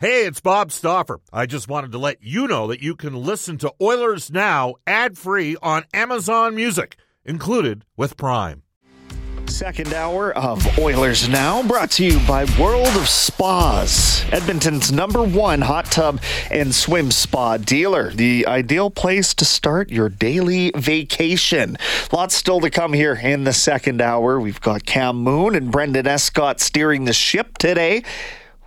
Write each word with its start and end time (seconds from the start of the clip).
Hey, 0.00 0.26
it's 0.26 0.38
Bob 0.40 0.70
Stauffer. 0.70 1.18
I 1.32 1.46
just 1.46 1.66
wanted 1.66 1.90
to 1.90 1.98
let 1.98 2.22
you 2.22 2.46
know 2.46 2.68
that 2.68 2.80
you 2.80 2.94
can 2.94 3.16
listen 3.16 3.58
to 3.58 3.74
Oilers 3.82 4.30
Now 4.30 4.76
ad 4.86 5.18
free 5.18 5.56
on 5.60 5.86
Amazon 5.92 6.54
Music, 6.54 6.96
included 7.24 7.84
with 7.96 8.16
Prime. 8.16 8.62
Second 9.46 9.92
hour 9.92 10.30
of 10.38 10.78
Oilers 10.78 11.28
Now, 11.28 11.64
brought 11.64 11.90
to 11.92 12.04
you 12.04 12.20
by 12.28 12.44
World 12.60 12.86
of 12.86 13.08
Spas, 13.08 14.24
Edmonton's 14.30 14.92
number 14.92 15.20
one 15.20 15.62
hot 15.62 15.86
tub 15.86 16.20
and 16.48 16.72
swim 16.72 17.10
spa 17.10 17.56
dealer. 17.56 18.12
The 18.12 18.46
ideal 18.46 18.90
place 18.90 19.34
to 19.34 19.44
start 19.44 19.90
your 19.90 20.08
daily 20.08 20.70
vacation. 20.76 21.76
Lots 22.12 22.36
still 22.36 22.60
to 22.60 22.70
come 22.70 22.92
here 22.92 23.14
in 23.14 23.42
the 23.42 23.52
second 23.52 24.00
hour. 24.00 24.38
We've 24.38 24.60
got 24.60 24.86
Cam 24.86 25.16
Moon 25.16 25.56
and 25.56 25.72
Brendan 25.72 26.06
Escott 26.06 26.60
steering 26.60 27.04
the 27.04 27.12
ship 27.12 27.58
today. 27.58 28.04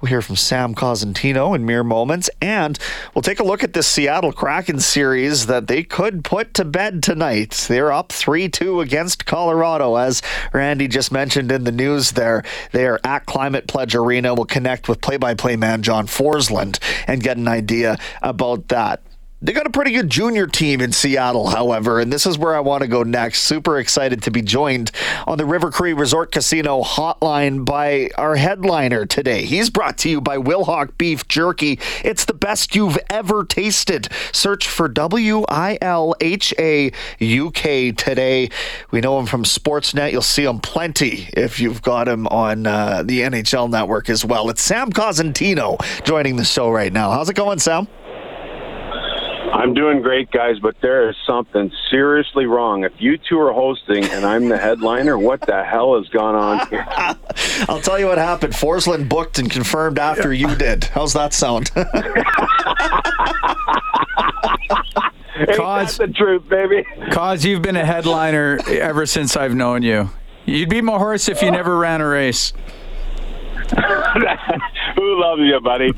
We'll 0.02 0.10
hear 0.10 0.24
from 0.24 0.36
Sam 0.36 0.74
Cosentino 0.74 1.56
in 1.56 1.64
mere 1.64 1.84
moments, 1.84 2.28
and 2.42 2.80
we'll 3.14 3.22
take 3.22 3.40
a 3.40 3.44
look 3.44 3.64
at 3.64 3.74
this 3.74 3.86
Seattle 3.86 4.32
Kraken 4.32 4.80
series 4.80 5.46
that 5.46 5.68
they 5.68 5.84
could 5.84 6.24
put 6.24 6.56
to 6.56 6.66
bed 6.66 7.04
tonight. 7.04 7.52
They're 7.70 7.92
up 7.92 8.12
3 8.12 8.50
2 8.50 8.82
against 8.82 9.28
Colorado, 9.28 9.98
as 9.98 10.24
Randy 10.54 10.88
just 10.88 11.12
mentioned 11.12 11.52
in 11.52 11.66
the 11.66 11.72
news 11.72 12.14
there. 12.14 12.44
They 12.72 12.88
are 12.88 13.00
at 13.04 13.28
Climate 13.28 13.68
Pledge 13.68 13.94
Arena. 13.94 14.34
We'll 14.34 14.46
connect 14.46 14.90
with 14.90 15.02
play 15.02 15.18
by 15.18 15.36
play 15.36 15.56
man 15.56 15.84
John 15.84 16.08
Forslund 16.08 16.80
and 17.06 17.22
get 17.22 17.38
an 17.38 17.48
idea 17.48 17.98
about 18.24 18.70
that. 18.70 19.04
They 19.44 19.54
got 19.54 19.66
a 19.66 19.72
pretty 19.72 19.90
good 19.90 20.08
junior 20.08 20.46
team 20.46 20.82
in 20.82 20.92
Seattle, 20.92 21.48
however, 21.48 22.00
and 22.00 22.14
this 22.14 22.28
is 22.28 22.38
where 22.38 22.56
I 22.56 22.60
want 22.60 22.84
to 22.84 22.88
go 22.88 23.02
next. 23.02 23.42
Super 23.42 23.80
excited 23.80 24.22
to 24.22 24.30
be 24.30 24.44
joined 24.44 24.92
on 25.26 25.40
the 25.40 25.48
River 25.48 25.72
Cree 25.72 25.94
Resort 25.94 26.32
Casino 26.32 26.84
hotline 26.84 27.66
by 27.66 28.12
our 28.20 28.36
headliner 28.36 29.08
today. 29.08 29.44
He's 29.46 29.72
brought 29.72 29.98
to 30.00 30.12
you 30.12 30.22
by 30.22 30.38
Wilhauk 30.38 30.96
Beef 31.00 31.28
Jerky. 31.28 31.80
It's 32.04 32.26
the 32.26 32.36
best 32.36 32.76
you've 32.76 33.00
ever 33.10 33.44
tasted. 33.44 34.10
Search 34.32 34.68
for 34.68 34.88
W 34.88 35.44
I 35.50 35.80
L 35.82 36.14
H 36.22 36.54
A 36.60 36.92
U 37.18 37.50
K 37.50 37.92
today. 37.94 38.52
We 38.92 39.02
know 39.02 39.18
him 39.18 39.26
from 39.26 39.44
Sportsnet. 39.44 40.12
You'll 40.12 40.22
see 40.22 40.44
him 40.44 40.60
plenty 40.60 41.30
if 41.34 41.60
you've 41.60 41.82
got 41.82 42.08
him 42.08 42.28
on 42.28 42.68
uh, 42.68 43.02
the 43.02 43.22
NHL 43.22 43.72
network 43.72 44.08
as 44.08 44.24
well. 44.24 44.52
It's 44.52 44.62
Sam 44.62 44.92
Cosentino 44.92 45.80
joining 46.06 46.36
the 46.36 46.46
show 46.46 46.70
right 46.70 46.94
now. 46.94 47.10
How's 47.10 47.32
it 47.32 47.36
going, 47.36 47.58
Sam? 47.58 47.88
I'm 49.54 49.74
doing 49.74 50.02
great, 50.02 50.32
guys, 50.32 50.60
but 50.60 50.76
there 50.82 51.10
is 51.10 51.16
something 51.28 51.72
seriously 51.90 52.46
wrong. 52.46 52.84
If 52.84 52.94
you 53.00 53.18
two 53.18 53.40
are 53.40 53.52
hosting 53.52 54.06
and 54.06 54.26
I'm 54.26 54.48
the 54.48 54.58
headliner, 54.58 55.18
what 55.18 55.42
the 55.42 55.64
hell 55.64 55.98
has 55.98 56.08
gone 56.10 56.36
on 56.36 56.68
here? 56.70 56.86
I'll 57.68 57.82
tell 57.82 58.00
you 58.00 58.08
what 58.08 58.18
happened. 58.18 58.54
Forslund 58.54 59.10
booked 59.10 59.40
and 59.40 59.52
confirmed 59.52 60.00
after 60.00 60.34
you 60.34 60.56
did. 60.56 60.86
How's 60.86 61.14
that 61.14 61.34
sound? 61.34 61.72
Cause 65.56 65.98
the 65.98 66.08
truth, 66.08 66.48
baby. 66.48 66.86
Cause 67.12 67.44
you've 67.44 67.62
been 67.62 67.76
a 67.76 67.86
headliner 67.86 68.60
ever 68.68 69.06
since 69.06 69.36
I've 69.36 69.56
known 69.56 69.82
you. 69.82 70.10
You'd 70.46 70.70
be 70.70 70.82
my 70.82 70.98
horse 70.98 71.30
if 71.30 71.42
you 71.42 71.52
never 71.52 71.78
ran 71.78 72.02
a 72.02 72.08
race. 72.08 72.54
Who 74.96 75.22
loves 75.22 75.42
you, 75.42 75.60
buddy? 75.62 75.94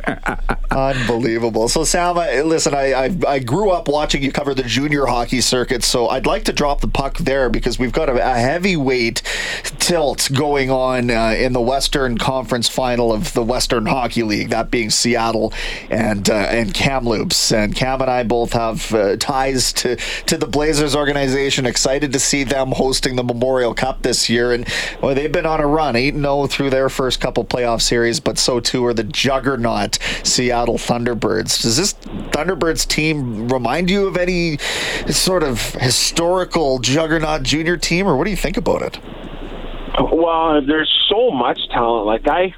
Unbelievable. 0.72 1.68
So, 1.68 1.84
Sam, 1.84 2.16
listen, 2.16 2.74
I, 2.74 2.94
I, 2.94 3.18
I 3.28 3.40
grew 3.40 3.72
up 3.72 3.88
watching 3.88 4.24
you 4.24 4.32
cover 4.32 4.54
the 4.54 4.64
junior 4.64 5.06
hockey 5.06 5.42
circuit, 5.42 5.84
so 5.84 6.08
I'd 6.08 6.26
like 6.26 6.46
to 6.46 6.54
drop 6.54 6.82
the 6.82 6.88
puck 6.88 7.18
there 7.18 7.50
because 7.50 7.78
we've 7.78 7.92
got 7.92 8.10
a, 8.10 8.14
a 8.14 8.36
heavyweight 8.36 9.22
tilt 9.80 10.30
going 10.34 10.70
on 10.70 11.10
uh, 11.10 11.36
in 11.38 11.54
the 11.54 11.62
Western 11.62 12.18
Conference 12.18 12.70
Final 12.70 13.12
of 13.12 13.34
the 13.34 13.44
Western 13.44 13.86
Hockey 13.86 14.24
League, 14.24 14.50
that 14.50 14.72
being 14.72 14.90
Seattle 14.90 15.54
and 15.90 16.30
uh, 16.30 16.34
and 16.34 16.74
Kamloops. 16.74 17.52
And 17.52 17.76
Cam 17.76 18.02
and 18.02 18.10
I 18.10 18.24
both 18.24 18.54
have 18.54 18.94
uh, 18.94 19.18
ties 19.18 19.74
to 19.74 19.96
to 19.96 20.38
the 20.38 20.48
Blazers 20.48 20.96
organization. 20.96 21.66
Excited 21.66 22.14
to 22.14 22.20
see 22.20 22.44
them 22.44 22.72
hosting 22.72 23.16
the 23.16 23.24
Memorial 23.24 23.74
Cup 23.74 24.02
this 24.02 24.30
year, 24.30 24.52
and 24.52 24.68
well, 25.02 25.16
they've 25.16 25.32
been 25.32 25.46
on 25.46 25.60
a 25.60 25.68
run, 25.68 25.96
eight 25.96 26.16
zero 26.16 26.48
through 26.48 26.70
their 26.70 26.90
first 26.90 27.20
couple 27.20 27.44
playoff 27.44 27.63
series, 27.82 28.20
but 28.20 28.38
so 28.38 28.60
too 28.60 28.86
are 28.86 28.94
the 28.94 29.04
juggernaut 29.04 29.98
Seattle 30.24 30.78
Thunderbirds. 30.78 31.62
Does 31.62 31.78
this 31.78 31.94
Thunderbirds 32.32 32.88
team 32.88 33.48
remind 33.48 33.90
you 33.90 34.08
of 34.08 34.18
any 34.18 34.58
sort 35.10 35.44
of 35.44 35.74
historical 35.76 36.80
juggernaut 36.80 37.44
junior 37.44 37.78
team, 37.78 38.08
or 38.08 38.16
what 38.16 38.26
do 38.26 38.32
you 38.32 38.38
think 38.38 38.58
about 38.58 38.82
it? 38.82 39.00
Well, 40.12 40.62
there's 40.66 40.92
so 41.10 41.32
much 41.32 41.60
talent. 41.70 42.08
Like 42.08 42.28
I, 42.28 42.56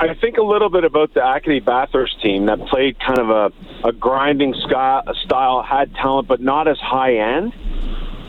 I 0.00 0.14
think 0.14 0.38
a 0.38 0.42
little 0.42 0.70
bit 0.70 0.84
about 0.84 1.12
the 1.14 1.24
Acadie 1.24 1.60
Bathurst 1.60 2.20
team 2.22 2.46
that 2.46 2.64
played 2.66 2.98
kind 3.00 3.18
of 3.18 3.30
a, 3.30 3.88
a 3.88 3.92
grinding 3.92 4.54
style, 4.54 5.62
had 5.62 5.94
talent, 5.94 6.28
but 6.28 6.40
not 6.40 6.68
as 6.68 6.78
high 6.78 7.16
end. 7.16 7.52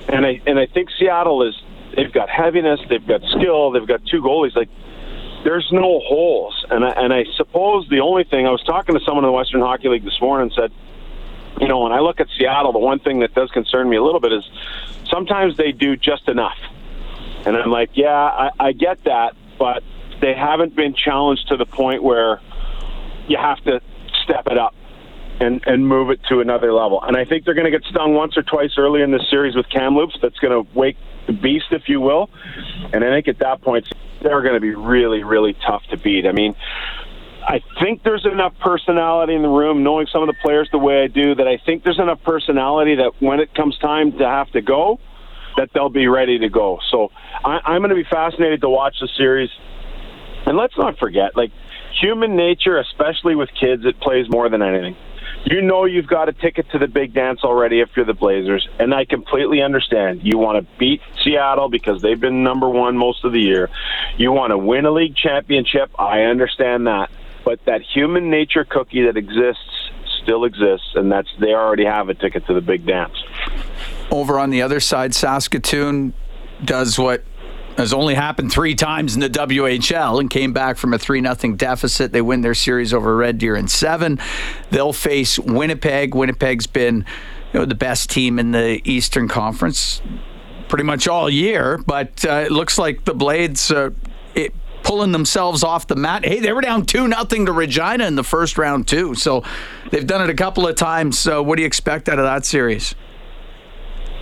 And 0.08 0.26
I 0.26 0.42
and 0.48 0.58
I 0.58 0.66
think 0.66 0.90
Seattle 0.98 1.48
is 1.48 1.54
they've 1.96 2.12
got 2.12 2.30
heaviness, 2.30 2.80
they've 2.90 3.06
got 3.06 3.22
skill, 3.38 3.72
they've 3.72 3.88
got 3.88 4.04
two 4.06 4.22
goalies. 4.22 4.56
Like 4.56 4.70
there's 5.44 5.68
no 5.72 6.00
holes. 6.00 6.66
And 6.70 6.84
I, 6.86 6.90
and 6.92 7.14
I 7.14 7.26
suppose 7.36 7.88
the 7.90 8.00
only 8.00 8.24
thing 8.24 8.48
I 8.48 8.52
was 8.52 8.64
talking 8.64 8.98
to 8.98 9.02
someone 9.06 9.24
in 9.24 9.30
the 9.30 9.34
Western 9.34 9.62
Hockey 9.62 9.90
League 9.90 10.04
this 10.04 10.20
morning 10.22 10.52
and 10.52 10.54
said, 10.54 10.72
you 11.62 11.68
know, 11.68 11.80
when 11.80 11.92
I 11.92 12.00
look 12.00 12.20
at 12.20 12.28
Seattle, 12.38 12.72
the 12.72 12.80
one 12.80 13.00
thing 13.00 13.20
that 13.20 13.34
does 13.34 13.50
concern 13.52 13.90
me 13.90 13.98
a 13.98 14.04
little 14.04 14.20
bit 14.20 14.32
is 14.32 14.44
sometimes 15.10 15.58
they 15.58 15.72
do 15.72 15.96
just 15.96 16.28
enough. 16.28 16.58
And 17.46 17.56
I'm 17.56 17.72
like, 17.72 17.92
yeah, 17.94 18.10
I, 18.10 18.50
I 18.60 18.72
get 18.74 19.04
that, 19.06 19.36
but 19.58 19.84
they 20.22 20.34
haven't 20.34 20.76
been 20.76 20.94
challenged 20.94 21.48
to 21.50 21.58
the 21.58 21.66
point 21.66 22.04
where 22.04 22.42
you 23.28 23.38
have 23.38 23.64
to 23.64 23.82
step 24.24 24.48
it 24.48 24.58
up 24.58 24.76
and 25.40 25.64
and 25.66 25.88
move 25.88 26.10
it 26.10 26.20
to 26.30 26.42
another 26.42 26.74
level. 26.74 27.02
And 27.02 27.16
I 27.16 27.24
think 27.26 27.46
they're 27.46 27.54
going 27.54 27.72
to 27.72 27.78
get 27.78 27.84
stung 27.90 28.14
once 28.14 28.38
or 28.38 28.44
twice 28.44 28.72
early 28.78 29.02
in 29.02 29.12
this 29.12 29.30
series 29.30 29.56
with 29.56 29.70
Kamloops. 29.70 30.18
That's 30.22 30.38
going 30.40 30.66
to 30.66 30.70
wake 30.78 30.98
the 31.28 31.34
beast, 31.34 31.68
if 31.72 31.88
you 31.88 32.02
will. 32.02 32.30
And 32.92 33.04
I 33.04 33.10
think 33.10 33.28
at 33.28 33.40
that 33.40 33.62
point, 33.62 33.88
they're 34.22 34.42
going 34.42 34.56
to 34.56 34.60
be 34.60 34.76
really, 34.76 35.24
really 35.24 35.56
tough 35.66 35.84
to 35.92 35.98
beat. 35.98 36.26
I 36.26 36.32
mean, 36.32 36.56
I 37.48 37.62
think 37.80 38.04
there's 38.04 38.26
enough 38.26 38.54
personality 38.60 39.34
in 39.34 39.42
the 39.42 39.50
room, 39.50 39.84
knowing 39.84 40.08
some 40.12 40.22
of 40.22 40.28
the 40.28 40.36
players 40.42 40.70
the 40.72 40.78
way 40.78 41.04
I 41.04 41.08
do, 41.08 41.36
that 41.36 41.48
I 41.48 41.58
think 41.66 41.84
there's 41.84 42.00
enough 42.00 42.22
personality 42.24 42.96
that 42.96 43.22
when 43.22 43.40
it 43.40 43.54
comes 43.56 43.78
time 43.80 44.18
to 44.20 44.28
have 44.28 44.52
to 44.52 44.62
go, 44.62 45.00
that 45.58 45.70
they'll 45.74 45.90
be 45.90 46.08
ready 46.08 46.40
to 46.40 46.50
go. 46.50 46.80
So 46.92 47.12
I, 47.44 47.60
I'm 47.66 47.82
going 47.82 47.90
to 47.90 47.96
be 47.96 48.04
fascinated 48.04 48.62
to 48.62 48.70
watch 48.70 48.98
the 49.02 49.10
series. 49.18 49.50
And 50.46 50.58
let's 50.58 50.78
not 50.78 50.98
forget, 51.00 51.36
like 51.36 51.52
human 52.00 52.36
nature, 52.36 52.78
especially 52.78 53.36
with 53.36 53.50
kids, 53.60 53.84
it 53.86 54.00
plays 54.00 54.28
more 54.30 54.50
than 54.50 54.62
anything 54.62 54.96
you 55.46 55.62
know 55.62 55.86
you've 55.86 56.08
got 56.08 56.30
a 56.30 56.34
ticket 56.34 56.70
to 56.72 56.78
the 56.80 56.88
big 56.88 57.14
dance 57.14 57.44
already 57.44 57.80
if 57.80 57.90
you're 57.96 58.06
the 58.06 58.14
Blazers, 58.14 58.68
and 58.80 58.94
I 58.94 59.06
completely 59.06 59.62
understand. 59.62 60.22
You 60.24 60.38
want 60.38 60.64
to 60.64 60.78
beat 60.78 61.02
Seattle 61.24 61.70
because 61.70 62.02
they've 62.02 62.20
been 62.20 62.44
number 62.44 62.70
one 62.70 62.98
most 62.98 63.24
of 63.24 63.32
the 63.32 63.42
year. 63.42 63.70
You 64.18 64.32
want 64.32 64.52
to 64.52 64.58
win 64.58 64.86
a 64.86 64.92
league 64.92 65.16
championship. 65.16 65.92
I 65.98 66.24
understand 66.24 66.88
that, 66.88 67.10
but 67.46 67.64
that 67.66 67.82
human 67.82 68.30
nature 68.30 68.66
cookie 68.66 69.04
that 69.04 69.18
exists 69.18 69.92
still 70.22 70.44
exists, 70.44 70.90
and 70.96 71.12
that's 71.12 71.30
they 71.40 71.54
already 71.54 71.86
have 71.86 72.10
a 72.10 72.14
ticket 72.14 72.46
to 72.48 72.54
the 72.54 72.62
big 72.62 72.86
dance. 72.86 73.16
Over 74.12 74.40
on 74.40 74.50
the 74.50 74.62
other 74.62 74.80
side, 74.80 75.16
Saskatoon 75.16 76.14
does 76.64 77.00
what 77.00 77.24
has 77.80 77.94
only 77.94 78.14
happened 78.14 78.52
three 78.52 78.76
times 78.76 79.16
in 79.16 79.22
the 79.22 79.30
WHL 79.30 80.20
and 80.20 80.30
came 80.30 80.54
back 80.54 80.78
from 80.78 80.94
a 80.94 81.00
3 81.00 81.22
0 81.22 81.56
deficit. 81.56 82.12
They 82.12 82.22
win 82.22 82.42
their 82.42 82.54
series 82.54 82.94
over 82.94 83.16
Red 83.16 83.38
Deer 83.38 83.56
in 83.56 83.68
seven. 83.68 84.20
They'll 84.70 84.94
face 84.94 85.40
Winnipeg. 85.40 86.14
Winnipeg's 86.14 86.68
been 86.68 87.06
you 87.54 87.60
know, 87.62 87.66
the 87.66 87.76
best 87.76 88.10
team 88.10 88.38
in 88.38 88.52
the 88.52 88.82
Eastern 88.84 89.28
Conference 89.28 90.02
pretty 90.68 90.84
much 90.84 91.08
all 91.08 91.30
year, 91.30 91.78
but 91.80 92.24
uh, 92.26 92.44
it 92.46 92.52
looks 92.52 92.78
like 92.78 93.06
the 93.06 93.14
Blades. 93.14 93.72
It, 94.36 94.54
pulling 94.82 95.12
themselves 95.12 95.64
off 95.64 95.88
the 95.88 95.96
mat. 95.96 96.26
Hey, 96.26 96.40
they 96.40 96.54
were 96.54 96.62
down 96.62 96.86
2 96.86 97.08
nothing 97.08 97.46
to 97.46 97.52
Regina 97.52 98.06
in 98.06 98.16
the 98.16 98.24
first 98.24 98.58
round, 98.58 98.88
too. 98.88 99.14
So 99.14 99.44
they've 99.92 100.08
done 100.08 100.22
it 100.22 100.30
a 100.30 100.34
couple 100.34 100.68
of 100.68 100.76
times. 100.76 101.20
So, 101.20 101.44
what 101.44 101.58
do 101.58 101.62
you 101.62 101.68
expect 101.68 102.10
out 102.10 102.18
of 102.18 102.26
that 102.26 102.46
series? 102.46 102.96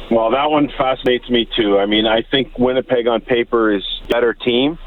Well, 0.09 0.31
that 0.31 0.49
one 0.49 0.69
fascinates 0.77 1.29
me 1.29 1.49
too. 1.57 1.77
I 1.77 1.85
mean, 1.85 2.05
I 2.05 2.21
think 2.21 2.57
Winnipeg 2.57 3.07
on 3.07 3.21
paper 3.21 3.73
is 3.73 3.83
better 4.07 4.33
team, 4.33 4.79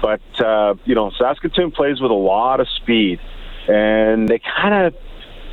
but 0.00 0.22
uh, 0.40 0.74
you 0.84 0.94
know, 0.94 1.10
Saskatoon 1.18 1.72
plays 1.72 2.00
with 2.00 2.10
a 2.10 2.14
lot 2.14 2.60
of 2.60 2.68
speed, 2.68 3.20
and 3.68 4.28
they 4.28 4.38
kind 4.38 4.86
of 4.86 4.94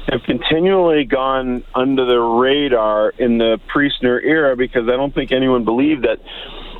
have 0.10 0.24
continually 0.24 1.04
gone 1.04 1.64
under 1.76 2.06
the 2.06 2.20
radar 2.20 3.10
in 3.10 3.38
the 3.38 3.60
Priestner 3.68 4.24
era 4.24 4.56
because 4.56 4.88
I 4.88 4.96
don't 4.96 5.14
think 5.14 5.34
anyone 5.34 5.66
believed 5.66 6.06
that 6.06 6.20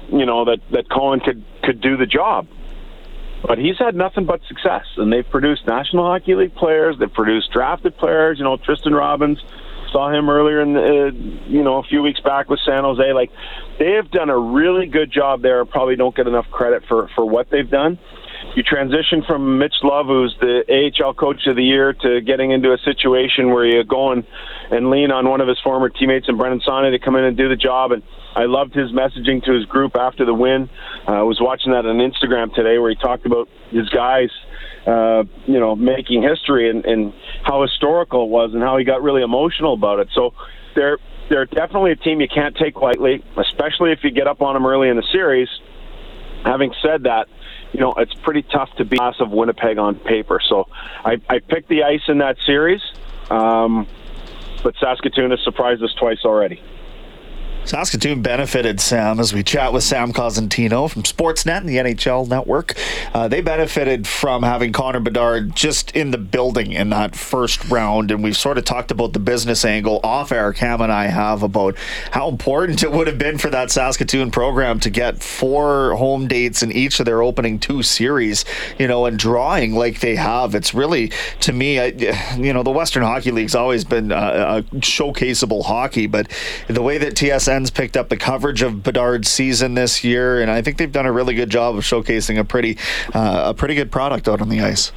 you 0.10 0.26
know 0.26 0.46
that 0.46 0.60
that 0.72 0.90
Cohen 0.90 1.20
could 1.20 1.44
could 1.62 1.82
do 1.82 1.98
the 1.98 2.06
job. 2.06 2.48
But 3.46 3.58
he's 3.58 3.78
had 3.78 3.96
nothing 3.96 4.26
but 4.26 4.42
success, 4.48 4.86
and 4.98 5.12
they've 5.12 5.30
produced 5.30 5.66
National 5.66 6.06
Hockey 6.06 6.36
League 6.36 6.56
players. 6.56 6.98
They've 7.00 7.12
produced 7.12 7.52
drafted 7.52 7.98
players. 7.98 8.38
You 8.38 8.44
know, 8.46 8.58
Tristen 8.58 8.94
Robins 8.94 9.40
saw 9.92 10.10
him 10.12 10.30
earlier 10.30 10.62
in, 10.62 10.74
the, 10.74 10.82
uh, 10.82 11.12
you 11.48 11.64
know, 11.64 11.78
a 11.78 11.84
few 11.84 12.02
weeks 12.02 12.20
back 12.20 12.50
with 12.50 12.60
San 12.66 12.84
Jose. 12.84 13.14
Like, 13.14 13.32
they 13.78 13.92
have 13.92 14.12
done 14.12 14.30
a 14.30 14.38
really 14.38 14.88
good 14.88 15.12
job 15.12 15.42
there. 15.42 15.64
Probably 15.66 15.96
don't 15.96 16.16
get 16.16 16.28
enough 16.28 16.46
credit 16.52 16.84
for 16.88 17.10
for 17.16 17.26
what 17.26 17.50
they've 17.50 17.70
done. 17.70 18.00
you 18.56 18.64
transition 18.64 19.24
from 19.28 19.58
Mitch 19.58 19.76
Love, 19.84 20.08
who's 20.08 20.36
the 20.40 20.64
AHL 20.70 21.14
Coach 21.14 21.48
of 21.48 21.56
the 21.56 21.64
Year, 21.64 21.94
to 21.94 22.22
getting 22.22 22.52
into 22.52 22.74
a 22.74 22.78
situation 22.80 23.52
where 23.52 23.66
you 23.66 23.84
go 23.84 24.12
and, 24.12 24.26
lean 24.72 25.12
on 25.12 25.28
one 25.28 25.42
of 25.42 25.48
his 25.48 25.60
former 25.64 25.90
teammates 25.90 26.28
and 26.28 26.38
Brennan 26.38 26.62
Sonne 26.62 26.92
to 26.92 27.00
come 27.00 27.16
in 27.16 27.24
and 27.24 27.38
do 27.38 27.50
the 27.50 27.56
job. 27.56 27.92
And 27.92 28.04
I 28.40 28.46
loved 28.46 28.74
his 28.74 28.92
messaging 28.94 29.44
to 29.44 29.54
his 29.54 29.66
group 29.66 29.98
after 29.98 30.24
the 30.24 30.34
win. 30.34 30.70
Uh, 31.06 31.12
I 31.12 31.22
was 31.24 31.42
watching 31.42 31.74
that 31.74 31.86
on 31.86 31.98
Instagram 31.98 32.54
today 32.54 32.78
where 32.78 32.90
he 32.90 32.96
talked 32.96 33.26
about 33.26 33.50
his 33.70 33.90
guys, 33.90 34.30
uh, 34.88 35.26
you 35.46 35.60
know, 35.60 35.76
making 35.76 36.24
history 36.24 36.70
and, 36.70 36.86
and 36.86 37.14
how 37.44 37.62
historical 37.64 38.24
it 38.24 38.30
was 38.30 38.54
and 38.54 38.64
how 38.64 38.78
he 38.78 38.86
got 38.86 39.04
really 39.04 39.24
emotional 39.24 39.74
about 39.74 40.00
it. 40.00 40.08
So 40.14 40.34
they're 40.74 41.00
they're 41.30 41.48
definitely 41.48 41.92
a 41.92 41.98
team 41.98 42.22
you 42.22 42.30
can't 42.30 42.56
take 42.56 42.78
lightly, 42.78 43.24
especially 43.36 43.92
if 43.92 44.00
you 44.04 44.10
get 44.10 44.28
up 44.28 44.42
on 44.42 44.54
them 44.54 44.66
early 44.66 44.88
in 44.88 44.96
the 44.96 45.06
series. 45.12 45.50
Having 46.46 46.74
said 46.82 47.04
that, 47.04 47.28
you 47.74 47.82
know, 47.82 47.94
it's 47.98 48.14
pretty 48.24 48.44
tough 48.44 48.70
to 48.78 48.86
beat 48.86 49.02
of 49.20 49.32
Winnipeg 49.32 49.78
on 49.78 49.96
paper. 49.96 50.40
So 50.48 50.70
I, 51.04 51.18
I 51.30 51.40
picked 51.40 51.68
the 51.68 51.84
ice 51.84 52.02
in 52.08 52.20
that 52.20 52.38
series, 52.46 52.82
um, 53.30 53.86
but 54.64 54.76
Saskatoon 54.80 55.32
has 55.32 55.42
surprised 55.44 55.84
us 55.84 55.94
twice 56.00 56.24
already. 56.24 56.64
Saskatoon 57.66 58.24
benefited, 58.24 58.80
Sam, 58.80 59.20
as 59.20 59.32
we 59.32 59.44
chat 59.44 59.74
with 59.74 59.84
Sam 59.84 60.12
Cosentino 60.12 60.90
from 60.90 61.04
Sportsnet 61.04 61.58
and 61.58 61.70
the 61.70 61.76
NHL 61.76 62.28
Network. 62.28 62.76
Uh, 63.14 63.28
they 63.28 63.42
benefited 63.42 64.08
from 64.08 64.42
having 64.42 64.72
Connor 64.72 65.00
Bedard 65.00 65.56
just 65.56 65.92
in 65.96 66.10
the 66.10 66.18
building 66.18 66.72
in 66.72 66.90
that 66.90 67.16
first 67.16 67.70
round. 67.70 68.10
And 68.10 68.24
we've 68.24 68.38
sort 68.38 68.58
of 68.58 68.66
talked 68.66 68.90
about 68.90 69.14
the 69.14 69.20
business 69.20 69.64
angle 69.66 70.00
off 70.04 70.32
air, 70.32 70.52
Cam 70.52 70.82
and 70.82 70.92
I 70.92 71.08
have, 71.08 71.44
about 71.44 71.76
how 72.12 72.28
important 72.28 72.82
it 72.82 72.92
would 72.92 73.06
have 73.06 73.20
been 73.20 73.38
for 73.38 73.50
that 73.52 73.70
Saskatoon 73.70 74.32
program 74.32 74.80
to 74.80 74.90
get 74.90 75.22
four 75.22 75.96
home 75.96 76.28
dates 76.28 76.64
in 76.64 76.72
each 76.72 77.00
of 77.00 77.06
their 77.06 77.22
opening 77.22 77.60
two 77.60 77.84
series, 77.84 78.46
you 78.80 78.88
know, 78.88 79.06
and 79.06 79.20
drawing 79.20 79.76
like 79.76 80.00
they 80.00 80.16
have. 80.16 80.56
It's 80.56 80.74
really, 80.74 81.12
to 81.42 81.54
me, 81.54 81.80
I, 81.80 81.86
you 82.36 82.52
know, 82.52 82.64
the 82.64 82.72
Western 82.72 83.04
Hockey 83.04 83.30
League's 83.30 83.54
always 83.54 83.84
been 83.84 84.12
a 84.12 84.64
showcaseable 84.78 85.66
hockey, 85.66 86.08
but 86.08 86.32
the 86.68 86.82
way 86.82 86.98
that 86.98 87.14
TSN 87.14 87.49
picked 87.72 87.98
up 87.98 88.10
the 88.10 88.18
coverage 88.18 88.62
of 88.62 88.84
Bedard's 88.84 89.30
season 89.30 89.74
this 89.74 90.04
year, 90.04 90.42
and 90.42 90.52
I 90.52 90.62
think 90.62 90.78
they've 90.78 90.92
done 90.92 91.06
a 91.06 91.12
really 91.12 91.34
good 91.34 91.50
job 91.50 91.76
of 91.76 91.84
showcasing 91.84 92.40
a 92.40 92.44
pretty 92.44 92.78
uh, 93.14 93.46
a 93.48 93.54
pretty 93.54 93.76
good 93.76 93.92
product 93.92 94.28
out 94.28 94.42
on 94.42 94.50
the 94.50 94.62
ice. 94.62 94.92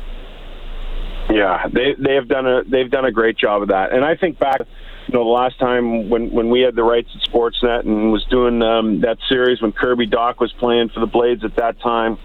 Yeah, 1.31 1.67
they 1.73 1.95
they 1.99 2.15
have 2.15 2.29
done 2.29 2.47
a 2.47 2.63
they've 2.65 2.91
done 2.91 3.05
a 3.05 3.13
great 3.13 3.39
job 3.39 3.63
of 3.63 3.69
that, 3.69 3.93
and 3.93 4.05
I 4.05 4.17
think 4.17 4.39
back 4.39 4.61
you 5.09 5.15
know, 5.15 5.25
the 5.25 5.31
last 5.31 5.59
time 5.59 6.09
when 6.09 6.31
when 6.31 6.51
we 6.51 6.61
had 6.61 6.75
the 6.75 6.83
rights 6.83 7.09
at 7.15 7.31
Sportsnet 7.31 7.81
and 7.81 8.13
was 8.13 8.25
doing 8.27 8.63
um, 8.63 9.01
that 9.01 9.19
series 9.29 9.61
when 9.61 9.73
Kirby 9.73 10.07
Dach 10.07 10.39
was 10.39 10.53
playing 10.53 10.91
for 10.91 11.01
the 11.01 11.07
Blades 11.07 11.45
at 11.45 11.57
that 11.57 11.81
time, 11.81 12.19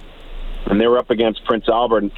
and 0.65 0.79
they 0.79 0.87
were 0.87 0.97
up 0.97 1.09
against 1.09 1.43
Prince 1.45 1.67
Albert. 1.67 2.03
And 2.03 2.11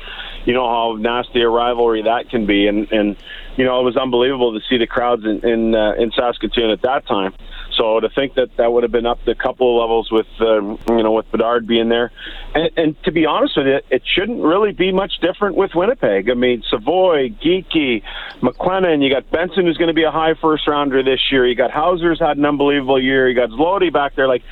you 0.45 0.53
know 0.53 0.67
how 0.67 0.95
nasty 0.99 1.41
a 1.41 1.49
rivalry 1.49 2.03
that 2.03 2.29
can 2.29 2.45
be, 2.45 2.67
and 2.67 2.91
and 2.91 3.15
you 3.55 3.65
know 3.65 3.79
it 3.79 3.83
was 3.83 3.97
unbelievable 3.97 4.59
to 4.59 4.65
see 4.67 4.77
the 4.77 4.87
crowds 4.87 5.23
in 5.23 5.47
in, 5.47 5.75
uh, 5.75 5.93
in 5.93 6.11
Saskatoon 6.11 6.71
at 6.71 6.81
that 6.81 7.07
time. 7.07 7.33
So 7.79 8.01
to 8.01 8.09
think 8.09 8.33
that 8.33 8.57
that 8.57 8.73
would 8.73 8.83
have 8.83 8.91
been 8.91 9.05
up 9.05 9.25
a 9.25 9.35
couple 9.35 9.77
of 9.77 9.81
levels 9.81 10.11
with 10.11 10.27
um, 10.41 10.77
you 10.89 11.01
know 11.01 11.13
with 11.13 11.31
Bedard 11.31 11.65
being 11.65 11.87
there, 11.87 12.11
and, 12.53 12.69
and 12.75 13.03
to 13.03 13.11
be 13.11 13.25
honest 13.25 13.55
with 13.55 13.67
you, 13.67 13.79
it 13.89 14.03
shouldn't 14.05 14.43
really 14.43 14.73
be 14.73 14.91
much 14.91 15.13
different 15.21 15.55
with 15.55 15.71
Winnipeg. 15.73 16.29
I 16.29 16.33
mean, 16.33 16.61
Savoie, 16.69 17.29
Geekie, 17.29 18.03
McClennon, 18.41 19.01
you 19.01 19.09
got 19.09 19.31
Benson 19.31 19.65
who's 19.65 19.77
going 19.77 19.87
to 19.87 19.93
be 19.93 20.03
a 20.03 20.11
high 20.11 20.33
first 20.33 20.67
rounder 20.67 21.01
this 21.03 21.21
year. 21.31 21.47
You 21.47 21.55
got 21.55 21.71
Hauser's 21.71 22.19
had 22.19 22.35
an 22.35 22.45
unbelievable 22.45 23.01
year. 23.01 23.29
You 23.29 23.35
got 23.35 23.49
Zloty 23.51 23.93
back 23.93 24.13
there. 24.17 24.27
Like 24.27 24.43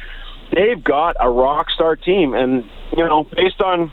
they've 0.54 0.82
got 0.82 1.18
a 1.20 1.30
rock 1.30 1.70
star 1.70 1.98
team, 1.98 2.34
and 2.34 2.64
you 2.96 3.04
know 3.04 3.26
based 3.26 3.60
on 3.60 3.92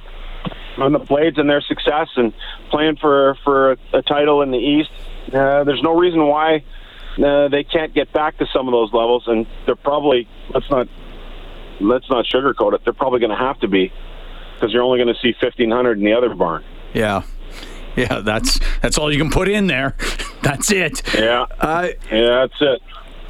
on 0.78 0.92
the 0.92 1.00
Blades 1.00 1.38
and 1.38 1.50
their 1.50 1.60
success 1.60 2.06
and 2.14 2.32
playing 2.70 2.96
for 2.96 3.36
for 3.42 3.72
a 3.92 4.02
title 4.02 4.42
in 4.42 4.52
the 4.52 4.58
East, 4.58 4.90
uh, 5.32 5.64
there's 5.64 5.82
no 5.82 5.98
reason 5.98 6.24
why 6.24 6.62
uh, 7.18 7.48
they 7.48 7.64
can't 7.64 7.94
get 7.94 8.12
back 8.12 8.38
to 8.38 8.46
some 8.52 8.68
of 8.68 8.72
those 8.72 8.92
levels, 8.92 9.24
and 9.26 9.46
they're 9.66 9.76
probably 9.76 10.28
let's 10.52 10.68
not 10.70 10.88
let's 11.80 12.08
not 12.08 12.24
sugarcoat 12.26 12.74
it. 12.74 12.82
They're 12.84 12.92
probably 12.92 13.20
going 13.20 13.30
to 13.30 13.36
have 13.36 13.58
to 13.60 13.68
be 13.68 13.92
because 14.54 14.72
you're 14.72 14.82
only 14.82 14.98
going 14.98 15.14
to 15.14 15.20
see 15.20 15.34
1500 15.40 15.98
in 15.98 16.04
the 16.04 16.12
other 16.12 16.34
barn. 16.34 16.64
Yeah. 16.92 17.22
Yeah, 17.96 18.20
that's 18.20 18.58
that's 18.82 18.98
all 18.98 19.12
you 19.12 19.18
can 19.18 19.30
put 19.30 19.48
in 19.48 19.68
there. 19.68 19.94
that's 20.42 20.72
it. 20.72 21.02
Yeah. 21.14 21.46
Uh, 21.60 21.88
yeah, 22.10 22.46
that's 22.46 22.60
it. 22.60 22.82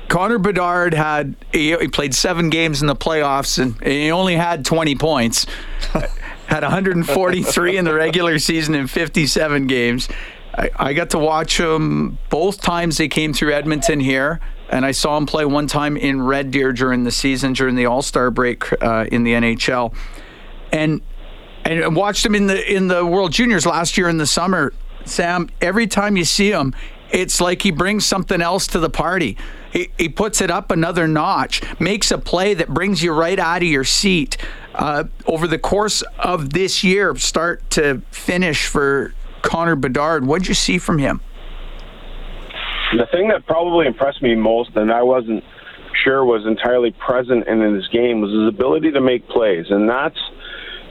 Connor 0.08 0.38
Bedard 0.38 0.94
had 0.94 1.34
he, 1.52 1.76
he, 1.76 1.88
played 1.88 2.14
seven 2.14 2.50
games 2.50 2.80
in 2.80 2.86
the 2.86 2.96
playoffs 2.96 3.58
and 3.58 3.82
he 3.82 4.10
only 4.10 4.36
had 4.36 4.64
20 4.64 4.94
points. 4.96 5.46
had 6.46 6.62
143 6.62 7.76
in 7.76 7.84
the 7.84 7.94
regular 7.94 8.38
season 8.38 8.74
in 8.74 8.86
57 8.86 9.66
games. 9.66 10.08
I, 10.56 10.70
I 10.76 10.92
got 10.92 11.10
to 11.10 11.18
watch 11.18 11.58
them 11.58 12.18
both 12.30 12.60
times 12.60 12.96
they 12.96 13.08
came 13.08 13.32
through 13.32 13.52
Edmonton 13.52 14.00
here, 14.00 14.40
and 14.68 14.84
I 14.84 14.92
saw 14.92 15.16
him 15.16 15.26
play 15.26 15.44
one 15.44 15.66
time 15.66 15.96
in 15.96 16.22
Red 16.22 16.50
Deer 16.50 16.72
during 16.72 17.04
the 17.04 17.10
season, 17.10 17.52
during 17.52 17.74
the 17.74 17.86
All 17.86 18.02
Star 18.02 18.30
break 18.30 18.70
uh, 18.82 19.06
in 19.10 19.24
the 19.24 19.32
NHL, 19.32 19.94
and 20.72 21.00
and 21.64 21.96
watched 21.96 22.24
him 22.24 22.34
in 22.34 22.46
the 22.46 22.72
in 22.72 22.88
the 22.88 23.04
World 23.04 23.32
Juniors 23.32 23.66
last 23.66 23.96
year 23.96 24.08
in 24.08 24.18
the 24.18 24.26
summer. 24.26 24.72
Sam, 25.04 25.50
every 25.60 25.86
time 25.86 26.16
you 26.16 26.24
see 26.24 26.50
him, 26.50 26.74
it's 27.10 27.40
like 27.40 27.62
he 27.62 27.70
brings 27.70 28.06
something 28.06 28.40
else 28.40 28.66
to 28.68 28.78
the 28.78 28.88
party. 28.88 29.36
He, 29.70 29.90
he 29.98 30.08
puts 30.08 30.40
it 30.40 30.50
up 30.50 30.70
another 30.70 31.06
notch, 31.06 31.62
makes 31.78 32.10
a 32.10 32.18
play 32.18 32.54
that 32.54 32.68
brings 32.68 33.02
you 33.02 33.12
right 33.12 33.38
out 33.38 33.58
of 33.58 33.68
your 33.68 33.84
seat. 33.84 34.36
Uh, 34.74 35.04
over 35.26 35.46
the 35.46 35.58
course 35.58 36.02
of 36.18 36.52
this 36.52 36.82
year, 36.82 37.14
start 37.16 37.68
to 37.70 38.02
finish 38.10 38.66
for 38.66 39.14
Connor 39.44 39.76
Bedard. 39.76 40.26
What 40.26 40.40
did 40.40 40.48
you 40.48 40.54
see 40.54 40.78
from 40.78 40.98
him? 40.98 41.20
The 42.96 43.06
thing 43.12 43.28
that 43.28 43.46
probably 43.46 43.86
impressed 43.86 44.22
me 44.22 44.34
most, 44.34 44.70
and 44.74 44.90
I 44.90 45.02
wasn't 45.02 45.44
sure 46.02 46.24
was 46.24 46.46
entirely 46.46 46.92
present 46.92 47.46
in 47.46 47.60
his 47.74 47.86
game, 47.88 48.20
was 48.20 48.32
his 48.32 48.48
ability 48.48 48.92
to 48.92 49.00
make 49.00 49.28
plays, 49.28 49.66
and 49.70 49.88
that's. 49.88 50.18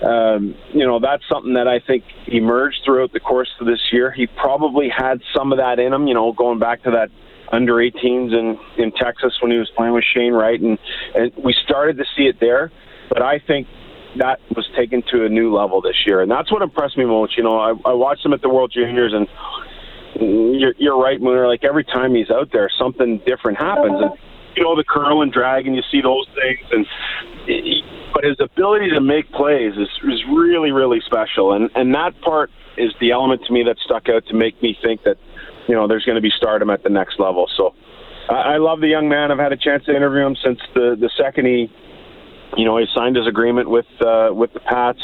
Um, 0.01 0.55
you 0.73 0.85
know, 0.85 0.99
that's 0.99 1.23
something 1.31 1.53
that 1.53 1.69
I 1.69 1.79
think 1.79 2.03
emerged 2.27 2.81
throughout 2.83 3.13
the 3.13 3.21
course 3.21 3.49
of 3.61 3.67
this 3.67 3.79
year. 3.93 4.11
He 4.11 4.27
probably 4.27 4.89
had 4.89 5.21
some 5.33 5.53
of 5.53 5.59
that 5.59 5.79
in 5.79 5.93
him, 5.93 6.07
you 6.07 6.13
know, 6.13 6.33
going 6.33 6.59
back 6.59 6.83
to 6.83 6.91
that 6.91 7.09
under 7.53 7.75
18s 7.75 8.33
in, 8.33 8.59
in 8.77 8.91
Texas 8.91 9.31
when 9.39 9.49
he 9.49 9.57
was 9.57 9.69
playing 9.77 9.93
with 9.93 10.03
Shane 10.03 10.33
Wright, 10.33 10.59
and, 10.59 10.77
and 11.15 11.31
we 11.41 11.53
started 11.53 11.97
to 11.99 12.05
see 12.17 12.23
it 12.23 12.37
there. 12.41 12.69
But 13.07 13.21
I 13.21 13.39
think 13.39 13.65
that 14.17 14.39
was 14.55 14.67
taken 14.75 15.03
to 15.11 15.25
a 15.25 15.29
new 15.29 15.55
level 15.55 15.81
this 15.81 16.05
year, 16.05 16.21
and 16.21 16.29
that's 16.29 16.51
what 16.51 16.61
impressed 16.61 16.97
me 16.97 17.05
most. 17.05 17.37
You 17.37 17.43
know, 17.43 17.57
I, 17.57 17.69
I 17.89 17.93
watched 17.93 18.25
him 18.25 18.33
at 18.33 18.41
the 18.41 18.49
World 18.49 18.71
Juniors, 18.73 19.13
and 19.13 19.27
you're, 20.59 20.73
you're 20.77 20.97
right, 20.97 21.19
Mooner. 21.19 21.47
Like 21.47 21.63
every 21.63 21.83
time 21.83 22.13
he's 22.13 22.29
out 22.29 22.49
there, 22.51 22.69
something 22.77 23.21
different 23.25 23.57
happens, 23.57 24.01
and 24.01 24.11
you 24.55 24.63
know 24.63 24.75
the 24.75 24.83
curl 24.83 25.21
and 25.21 25.31
drag, 25.31 25.65
and 25.65 25.75
you 25.75 25.81
see 25.91 26.01
those 26.01 26.27
things, 26.35 26.59
and 26.71 26.85
but 28.13 28.23
his 28.23 28.37
ability 28.39 28.91
to 28.91 29.01
make 29.01 29.31
plays 29.31 29.73
is 29.73 29.89
is 30.03 30.23
really 30.29 30.71
really 30.71 31.01
special, 31.05 31.53
and 31.53 31.69
and 31.75 31.93
that 31.95 32.19
part 32.21 32.51
is 32.77 32.93
the 32.99 33.11
element 33.11 33.41
to 33.45 33.53
me 33.53 33.63
that 33.63 33.77
stuck 33.83 34.09
out 34.09 34.25
to 34.27 34.33
make 34.33 34.61
me 34.61 34.77
think 34.83 35.03
that 35.03 35.17
you 35.67 35.75
know 35.75 35.87
there's 35.87 36.05
going 36.05 36.15
to 36.15 36.21
be 36.21 36.31
stardom 36.35 36.69
at 36.69 36.83
the 36.83 36.89
next 36.89 37.19
level. 37.19 37.49
So. 37.57 37.73
I 38.29 38.55
love 38.55 38.79
the 38.79 38.87
young 38.87 39.09
man. 39.09 39.33
I've 39.33 39.37
had 39.37 39.51
a 39.51 39.57
chance 39.57 39.83
to 39.83 39.93
interview 39.93 40.25
him 40.25 40.37
since 40.41 40.57
the 40.73 40.95
the 40.97 41.09
second 41.17 41.45
he 41.45 41.69
you 42.57 42.65
know, 42.65 42.77
he 42.77 42.85
signed 42.93 43.15
his 43.15 43.27
agreement 43.27 43.69
with 43.69 43.85
uh, 44.01 44.29
with 44.31 44.53
the 44.53 44.59
Pats, 44.59 45.01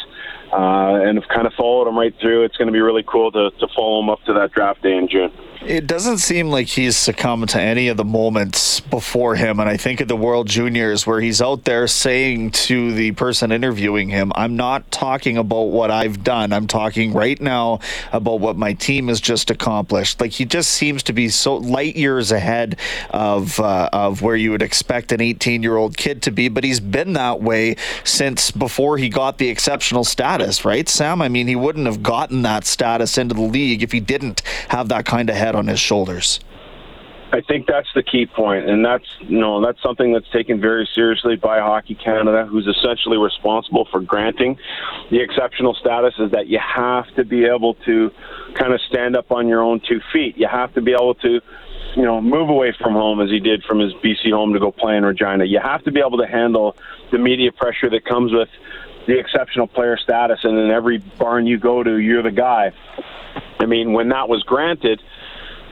uh, 0.52 1.00
and 1.04 1.18
have 1.18 1.28
kind 1.30 1.48
of 1.48 1.54
followed 1.54 1.88
him 1.88 1.98
right 1.98 2.14
through. 2.20 2.44
It's 2.44 2.58
going 2.58 2.68
to 2.68 2.74
be 2.74 2.82
really 2.82 3.04
cool 3.04 3.32
to, 3.32 3.52
to 3.52 3.68
follow 3.76 4.02
him 4.02 4.10
up 4.10 4.24
to 4.26 4.34
that 4.34 4.52
draft 4.52 4.82
day 4.82 4.96
in 4.96 5.08
June. 5.08 5.32
It 5.62 5.88
doesn't 5.88 6.20
seem 6.20 6.50
like 6.50 6.68
he's 6.68 6.96
succumbed 6.96 7.50
to 7.50 7.62
any 7.62 7.90
of 7.90 7.98
the 7.98 8.06
moments 8.06 8.80
before 8.80 9.36
him. 9.36 9.60
And 9.60 9.68
I 9.68 9.76
think 9.76 10.00
of 10.00 10.08
the 10.08 10.16
World 10.16 10.48
Juniors 10.48 11.06
where 11.06 11.20
he's 11.20 11.42
out 11.42 11.66
there 11.66 11.86
saying 11.86 12.52
to 12.52 12.94
the 12.94 13.12
person 13.12 13.52
interviewing 13.52 14.08
him, 14.08 14.32
I'm 14.36 14.56
not 14.56 14.90
talking 14.90 15.38
about 15.38 15.64
what 15.64 15.92
I've 15.92 16.24
done. 16.24 16.54
I'm 16.54 16.68
talking 16.68 17.12
right 17.12 17.40
now 17.42 17.80
about 18.14 18.40
what 18.40 18.56
my 18.56 18.72
team 18.72 19.10
has 19.10 19.20
just 19.20 19.52
accomplished. 19.52 20.22
Like 20.22 20.32
he 20.32 20.46
just 20.46 20.72
seems 20.72 21.04
to 21.04 21.14
be 21.14 21.28
so 21.28 21.58
light 21.58 21.98
years 21.98 22.32
ahead 22.32 22.80
of, 23.10 23.60
uh, 23.60 23.90
of 23.92 24.22
where 24.22 24.38
you 24.38 24.52
would 24.52 24.62
expect 24.62 25.12
an 25.12 25.20
18 25.20 25.62
year 25.62 25.76
old 25.76 25.98
kid 25.98 26.22
to 26.22 26.32
be. 26.32 26.48
But 26.48 26.64
he's 26.64 26.80
been 26.80 27.14
that 27.14 27.42
way 27.42 27.76
since 28.06 28.50
before 28.50 28.98
he 28.98 29.10
got 29.10 29.40
the 29.40 29.50
exceptional 29.50 30.06
status, 30.06 30.39
right, 30.64 30.88
Sam? 30.88 31.22
I 31.22 31.28
mean, 31.28 31.48
he 31.48 31.56
wouldn't 31.56 31.86
have 31.86 32.02
gotten 32.02 32.44
that 32.44 32.66
status 32.66 33.18
into 33.18 33.36
the 33.36 33.42
league 33.42 33.84
if 33.84 33.92
he 33.92 34.00
didn't 34.00 34.42
have 34.70 34.88
that 34.90 35.06
kind 35.06 35.30
of 35.30 35.36
head 35.36 35.50
head 35.50 35.56
on 35.56 35.68
his 35.68 35.80
shoulders. 35.80 36.40
I 37.32 37.42
think 37.42 37.68
that's 37.68 37.88
the 37.94 38.02
key 38.02 38.26
point, 38.26 38.68
and 38.68 38.84
that's 38.84 39.06
you 39.20 39.40
know 39.40 39.64
that's 39.64 39.80
something 39.84 40.14
that's 40.14 40.30
taken 40.32 40.60
very 40.60 40.90
seriously 40.96 41.36
by 41.36 41.60
Hockey 41.60 41.94
Canada, 41.94 42.48
who's 42.48 42.66
essentially 42.66 43.18
responsible 43.18 43.88
for 43.92 44.00
granting 44.00 44.58
the 45.12 45.20
exceptional 45.22 45.76
status. 45.76 46.16
Is 46.18 46.32
that 46.32 46.48
you 46.48 46.60
have 46.60 47.06
to 47.16 47.24
be 47.24 47.46
able 47.46 47.76
to 47.86 48.12
kind 48.56 48.74
of 48.74 48.82
stand 48.82 49.16
up 49.16 49.32
on 49.32 49.48
your 49.48 49.62
own 49.62 49.80
two 49.80 50.02
feet. 50.12 50.38
You 50.38 50.48
have 50.48 50.74
to 50.74 50.82
be 50.82 50.92
able 50.92 51.14
to, 51.16 51.40
you 51.96 52.02
know, 52.02 52.20
move 52.20 52.50
away 52.50 52.74
from 52.82 52.94
home 52.94 53.22
as 53.22 53.30
he 53.30 53.40
did 53.40 53.64
from 53.64 53.78
his 53.78 53.94
BC 53.94 54.32
home 54.32 54.54
to 54.54 54.60
go 54.60 54.72
play 54.72 54.98
in 54.98 55.06
Regina. 55.06 55.46
You 55.46 55.60
have 55.60 55.84
to 55.84 55.92
be 55.92 56.00
able 56.00 56.18
to 56.18 56.28
handle 56.28 56.76
the 57.12 57.20
media 57.20 57.52
pressure 57.52 57.92
that 57.92 58.06
comes 58.06 58.34
with 58.34 58.50
the 59.10 59.18
exceptional 59.18 59.68
player 59.68 59.98
status, 59.98 60.40
and 60.44 60.58
in 60.58 60.70
every 60.70 61.00
barn 61.00 61.48
you 61.48 61.58
go 61.58 61.82
to, 61.82 61.98
you're 61.98 62.22
the 62.22 62.32
guy. 62.32 62.72
I 63.60 63.66
mean, 63.66 63.94
when 63.94 64.10
that 64.10 64.30
was 64.30 64.44
granted, 64.44 65.02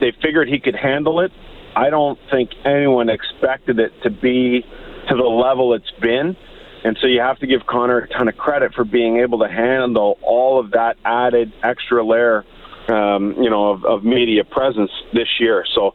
they 0.00 0.12
figured 0.22 0.48
he 0.48 0.58
could 0.58 0.74
handle 0.74 1.20
it. 1.20 1.32
I 1.76 1.90
don't 1.90 2.18
think 2.30 2.50
anyone 2.64 3.08
expected 3.08 3.78
it 3.78 3.92
to 4.02 4.10
be 4.10 4.62
to 5.08 5.14
the 5.14 5.22
level 5.22 5.72
it's 5.74 5.90
been. 6.00 6.36
And 6.84 6.98
so 7.00 7.06
you 7.06 7.20
have 7.20 7.38
to 7.38 7.46
give 7.46 7.64
Connor 7.66 7.98
a 7.98 8.08
ton 8.08 8.28
of 8.28 8.36
credit 8.36 8.74
for 8.74 8.84
being 8.84 9.18
able 9.18 9.38
to 9.40 9.48
handle 9.48 10.18
all 10.22 10.58
of 10.58 10.72
that 10.72 10.96
added 11.04 11.52
extra 11.62 12.04
layer, 12.04 12.44
um, 12.88 13.34
you 13.40 13.50
know, 13.50 13.70
of, 13.70 13.84
of 13.84 14.04
media 14.04 14.44
presence 14.44 14.90
this 15.12 15.28
year. 15.38 15.64
So 15.74 15.94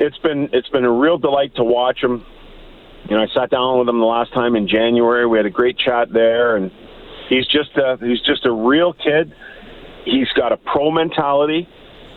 it's 0.00 0.18
been 0.18 0.48
it's 0.52 0.68
been 0.68 0.84
a 0.84 0.92
real 0.92 1.18
delight 1.18 1.54
to 1.56 1.64
watch 1.64 2.02
him. 2.02 2.24
You 3.08 3.16
know, 3.16 3.22
I 3.22 3.26
sat 3.34 3.50
down 3.50 3.78
with 3.78 3.88
him 3.88 3.98
the 3.98 4.06
last 4.06 4.32
time 4.32 4.54
in 4.56 4.68
January. 4.68 5.26
We 5.26 5.38
had 5.38 5.46
a 5.46 5.50
great 5.50 5.76
chat 5.76 6.12
there, 6.12 6.56
and 6.56 6.70
he's 7.28 7.46
just 7.46 7.76
a 7.76 7.98
he's 8.00 8.20
just 8.20 8.46
a 8.46 8.52
real 8.52 8.92
kid. 8.92 9.34
He's 10.04 10.28
got 10.36 10.52
a 10.52 10.56
pro 10.56 10.90
mentality. 10.90 11.68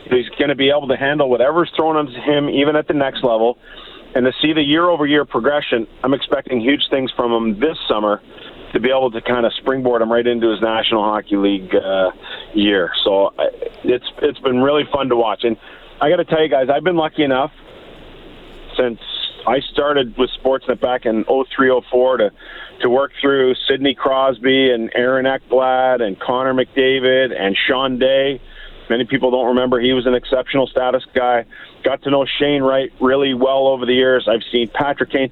He's 0.09 0.29
going 0.37 0.49
to 0.49 0.55
be 0.55 0.69
able 0.69 0.87
to 0.87 0.97
handle 0.97 1.29
whatever's 1.29 1.71
thrown 1.75 1.97
at 1.97 2.13
him, 2.23 2.49
even 2.49 2.75
at 2.75 2.87
the 2.87 2.93
next 2.93 3.23
level. 3.23 3.57
And 4.13 4.25
to 4.25 4.31
see 4.41 4.53
the 4.53 4.61
year 4.61 4.87
over 4.89 5.05
year 5.05 5.25
progression, 5.25 5.87
I'm 6.03 6.13
expecting 6.13 6.61
huge 6.61 6.83
things 6.89 7.11
from 7.15 7.31
him 7.33 7.59
this 7.59 7.77
summer 7.89 8.21
to 8.73 8.79
be 8.79 8.89
able 8.89 9.11
to 9.11 9.21
kind 9.21 9.45
of 9.45 9.53
springboard 9.53 10.01
him 10.01 10.11
right 10.11 10.25
into 10.25 10.49
his 10.51 10.61
National 10.61 11.03
Hockey 11.03 11.37
League 11.37 11.73
uh, 11.75 12.11
year. 12.53 12.91
So 13.03 13.33
it's 13.83 14.05
it's 14.21 14.39
been 14.39 14.61
really 14.61 14.83
fun 14.91 15.09
to 15.09 15.15
watch. 15.15 15.43
And 15.43 15.57
I 15.99 16.09
got 16.09 16.17
to 16.17 16.25
tell 16.25 16.41
you 16.41 16.49
guys, 16.49 16.67
I've 16.69 16.83
been 16.83 16.97
lucky 16.97 17.23
enough 17.23 17.51
since 18.77 18.99
I 19.47 19.59
started 19.71 20.17
with 20.17 20.29
Sportsnet 20.41 20.79
back 20.79 21.05
in 21.05 21.23
0304 21.25 22.17
to 22.17 22.31
to 22.81 22.89
work 22.89 23.11
through 23.21 23.55
Sidney 23.69 23.95
Crosby 23.95 24.71
and 24.71 24.91
Aaron 24.95 25.25
Ekblad 25.25 26.01
and 26.01 26.19
Connor 26.19 26.53
McDavid 26.53 27.33
and 27.37 27.55
Sean 27.55 27.97
Day. 27.97 28.41
Many 28.89 29.05
people 29.05 29.31
don't 29.31 29.47
remember 29.47 29.79
he 29.79 29.93
was 29.93 30.05
an 30.05 30.13
exceptional 30.13 30.67
status 30.67 31.03
guy. 31.13 31.45
Got 31.83 32.03
to 32.03 32.11
know 32.11 32.25
Shane 32.25 32.61
Wright 32.61 32.91
really 32.99 33.33
well 33.33 33.67
over 33.67 33.85
the 33.85 33.93
years. 33.93 34.27
I've 34.27 34.43
seen 34.51 34.69
Patrick 34.73 35.11
Kane. 35.11 35.31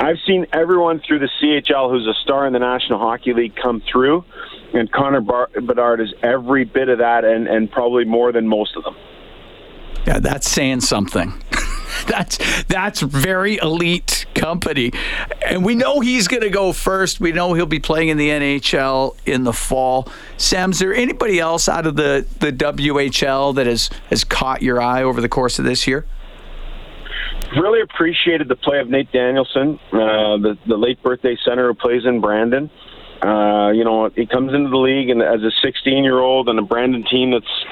I've 0.00 0.16
seen 0.26 0.46
everyone 0.52 1.00
through 1.00 1.18
the 1.18 1.28
CHL 1.40 1.90
who's 1.90 2.06
a 2.06 2.14
star 2.22 2.46
in 2.46 2.52
the 2.52 2.58
National 2.60 2.98
Hockey 2.98 3.34
League 3.34 3.56
come 3.56 3.82
through, 3.90 4.24
and 4.72 4.90
Connor 4.92 5.20
Bar- 5.20 5.50
Bedard 5.60 6.00
is 6.00 6.14
every 6.22 6.64
bit 6.64 6.88
of 6.88 6.98
that, 6.98 7.24
and, 7.24 7.48
and 7.48 7.70
probably 7.70 8.04
more 8.04 8.30
than 8.30 8.46
most 8.46 8.76
of 8.76 8.84
them. 8.84 8.96
Yeah, 10.06 10.20
that's 10.20 10.48
saying 10.48 10.80
something. 10.82 11.32
that's 12.06 12.38
that's 12.64 13.00
very 13.00 13.56
elite 13.56 14.26
company, 14.34 14.92
and 15.46 15.64
we 15.64 15.74
know 15.74 16.00
he's 16.00 16.28
going 16.28 16.42
to 16.42 16.50
go 16.50 16.72
first. 16.72 17.20
We 17.20 17.32
know 17.32 17.54
he'll 17.54 17.66
be 17.66 17.80
playing 17.80 18.08
in 18.08 18.16
the 18.16 18.28
NHL 18.28 19.16
in 19.26 19.44
the 19.44 19.52
fall. 19.52 20.08
Sam, 20.36 20.70
is 20.70 20.78
there 20.78 20.94
anybody 20.94 21.38
else 21.40 21.68
out 21.68 21.86
of 21.86 21.96
the 21.96 22.26
the 22.40 22.52
WHL 22.52 23.54
that 23.54 23.66
has 23.66 23.90
has 24.10 24.24
caught 24.24 24.62
your 24.62 24.80
eye 24.80 25.02
over 25.02 25.20
the 25.20 25.28
course 25.28 25.58
of 25.58 25.64
this 25.64 25.86
year? 25.86 26.06
Really 27.56 27.80
appreciated 27.80 28.48
the 28.48 28.56
play 28.56 28.78
of 28.78 28.90
Nate 28.90 29.10
Danielson, 29.12 29.78
uh, 29.92 30.36
the 30.38 30.58
the 30.66 30.76
late 30.76 31.02
birthday 31.02 31.36
center 31.44 31.68
who 31.68 31.74
plays 31.74 32.04
in 32.04 32.20
Brandon. 32.20 32.70
Uh, 33.22 33.72
you 33.74 33.82
know, 33.82 34.08
he 34.14 34.26
comes 34.26 34.54
into 34.54 34.70
the 34.70 34.76
league 34.76 35.10
and 35.10 35.22
as 35.22 35.42
a 35.42 35.50
16 35.62 36.04
year 36.04 36.20
old 36.20 36.48
and 36.48 36.58
a 36.58 36.62
Brandon 36.62 37.04
team 37.10 37.32
that's 37.32 37.64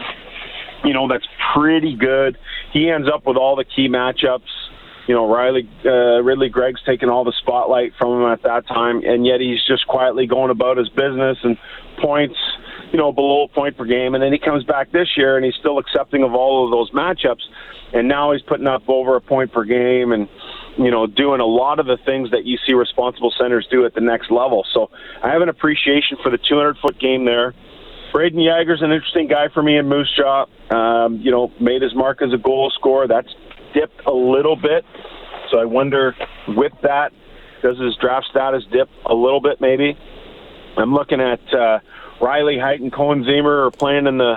you 0.87 0.95
know, 0.95 1.09
that's 1.09 1.27
pretty 1.55 1.97
good. 1.97 2.39
He 2.73 2.89
ends 2.89 3.09
up 3.13 3.27
with 3.27 3.37
all 3.37 3.57
the 3.57 3.65
key 3.65 3.89
matchups. 3.89 4.49
You 5.09 5.15
know, 5.15 5.33
Riley 5.33 5.69
uh, 5.85 6.23
Ridly 6.23 6.49
Greig's 6.49 6.81
taking 6.85 7.09
all 7.09 7.25
the 7.25 7.35
spotlight 7.41 7.93
from 7.99 8.23
him 8.23 8.29
at 8.29 8.43
that 8.43 8.67
time, 8.67 9.03
and 9.05 9.27
yet 9.27 9.41
he's 9.41 9.65
just 9.67 9.87
quietly 9.87 10.27
going 10.27 10.51
about 10.51 10.79
his 10.79 10.89
business 10.89 11.39
and 11.43 11.57
points, 12.01 12.37
you 12.93 12.99
know, 12.99 13.13
below 13.13 13.45
a 13.45 13.49
point 13.49 13.77
per 13.77 13.85
game. 13.85 14.15
And 14.15 14.23
then 14.23 14.33
he 14.33 14.39
comes 14.39 14.65
back 14.65 14.93
this 14.93 15.09
year 15.17 15.37
and 15.37 15.45
he's 15.45 15.55
still 15.55 15.79
accepting 15.79 16.23
of 16.23 16.35
all 16.35 16.65
of 16.65 16.71
those 16.71 16.91
matchups. 16.91 17.43
And 17.93 18.09
now 18.09 18.33
he's 18.33 18.43
putting 18.43 18.67
up 18.67 18.83
over 18.89 19.17
a 19.17 19.21
point 19.21 19.53
per 19.53 19.65
game 19.65 20.13
and, 20.13 20.29
you 20.77 20.91
know, 20.91 21.07
doing 21.07 21.41
a 21.41 21.47
lot 21.47 21.79
of 21.79 21.87
the 21.87 21.99
things 22.05 22.31
that 22.33 22.45
you 22.45 22.59
see 22.67 22.75
responsible 22.75 23.33
centers 23.39 23.67
do 23.71 23.87
at 23.87 23.95
the 23.95 24.01
next 24.01 24.31
level. 24.31 24.67
So 24.75 24.91
I 25.23 25.31
have 25.31 25.41
an 25.41 25.49
appreciation 25.49 26.19
for 26.23 26.31
the 26.31 26.39
200 26.39 26.79
foot 26.79 26.99
game 26.99 27.25
there. 27.25 27.55
Brayden 28.17 28.43
Yager's 28.43 28.81
an 28.81 28.93
interesting 28.93 29.29
guy 29.29 29.49
for 29.53 29.63
me 29.63 29.77
in 29.77 29.91
Moose 29.91 30.11
Jaw. 30.17 30.47
Um, 30.71 31.21
you 31.21 31.31
know, 31.31 31.53
made 31.61 31.83
his 31.83 31.95
mark 31.95 32.23
as 32.23 32.33
a 32.33 32.39
goal 32.39 32.73
scorer. 32.75 33.07
That's 33.07 33.29
dipped 33.75 34.07
a 34.07 34.11
little 34.11 34.57
bit. 34.57 34.87
So 35.51 35.59
I 35.59 35.67
wonder 35.67 36.17
with 36.49 36.73
that, 36.81 37.13
does 37.61 37.79
his 37.79 37.95
draft 38.01 38.29
status 38.31 38.65
dip 38.73 38.89
a 39.05 39.13
little 39.13 39.43
bit 39.43 39.61
maybe? 39.61 39.99
I'm 40.79 40.95
looking 40.95 41.21
at 41.21 41.41
uh, 41.53 41.81
Riley 42.19 42.59
Heidt 42.59 42.81
and 42.81 42.91
Koehn 42.91 43.23
Ziemmer 43.23 43.67
are 43.67 43.71
playing 43.71 44.07
in 44.07 44.17
the 44.17 44.37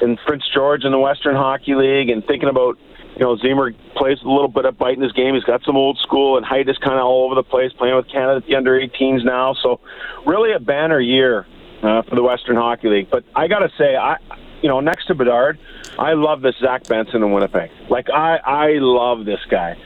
in 0.00 0.16
Prince 0.26 0.42
George 0.52 0.82
in 0.84 0.90
the 0.90 0.98
Western 0.98 1.36
Hockey 1.36 1.76
League 1.76 2.10
and 2.10 2.26
thinking 2.26 2.48
about 2.48 2.76
you 3.14 3.20
know, 3.20 3.36
Ziemmer 3.36 3.72
plays 3.94 4.18
a 4.24 4.28
little 4.28 4.48
bit 4.48 4.64
of 4.64 4.76
bite 4.76 4.96
in 4.96 5.02
his 5.02 5.12
game. 5.12 5.34
He's 5.34 5.44
got 5.44 5.62
some 5.64 5.76
old 5.76 5.98
school, 5.98 6.38
and 6.38 6.46
Heidt 6.46 6.68
is 6.68 6.78
kind 6.78 6.98
of 6.98 7.04
all 7.04 7.26
over 7.26 7.36
the 7.36 7.42
place, 7.42 7.70
playing 7.72 7.94
with 7.94 8.08
Canada 8.08 8.38
at 8.38 8.46
the 8.46 8.56
under 8.56 8.72
18s 8.72 9.22
now. 9.22 9.54
So, 9.62 9.80
really 10.26 10.52
a 10.52 10.58
banner 10.58 10.98
year 10.98 11.46
uh, 11.82 12.02
for 12.02 12.14
the 12.14 12.22
Western 12.22 12.56
Hockey 12.56 12.88
League. 12.88 13.10
But 13.10 13.24
I 13.34 13.48
got 13.48 13.60
to 13.60 13.70
say, 13.76 13.96
I 13.96 14.16
you 14.62 14.68
know, 14.68 14.80
next 14.80 15.06
to 15.06 15.14
Bedard, 15.14 15.58
I 15.98 16.12
love 16.12 16.40
this 16.40 16.54
Zach 16.60 16.86
Benson 16.86 17.22
in 17.22 17.32
Winnipeg. 17.32 17.70
Like 17.90 18.08
I 18.10 18.36
I 18.36 18.68
love 18.78 19.24
this 19.26 19.40
guy. 19.50 19.76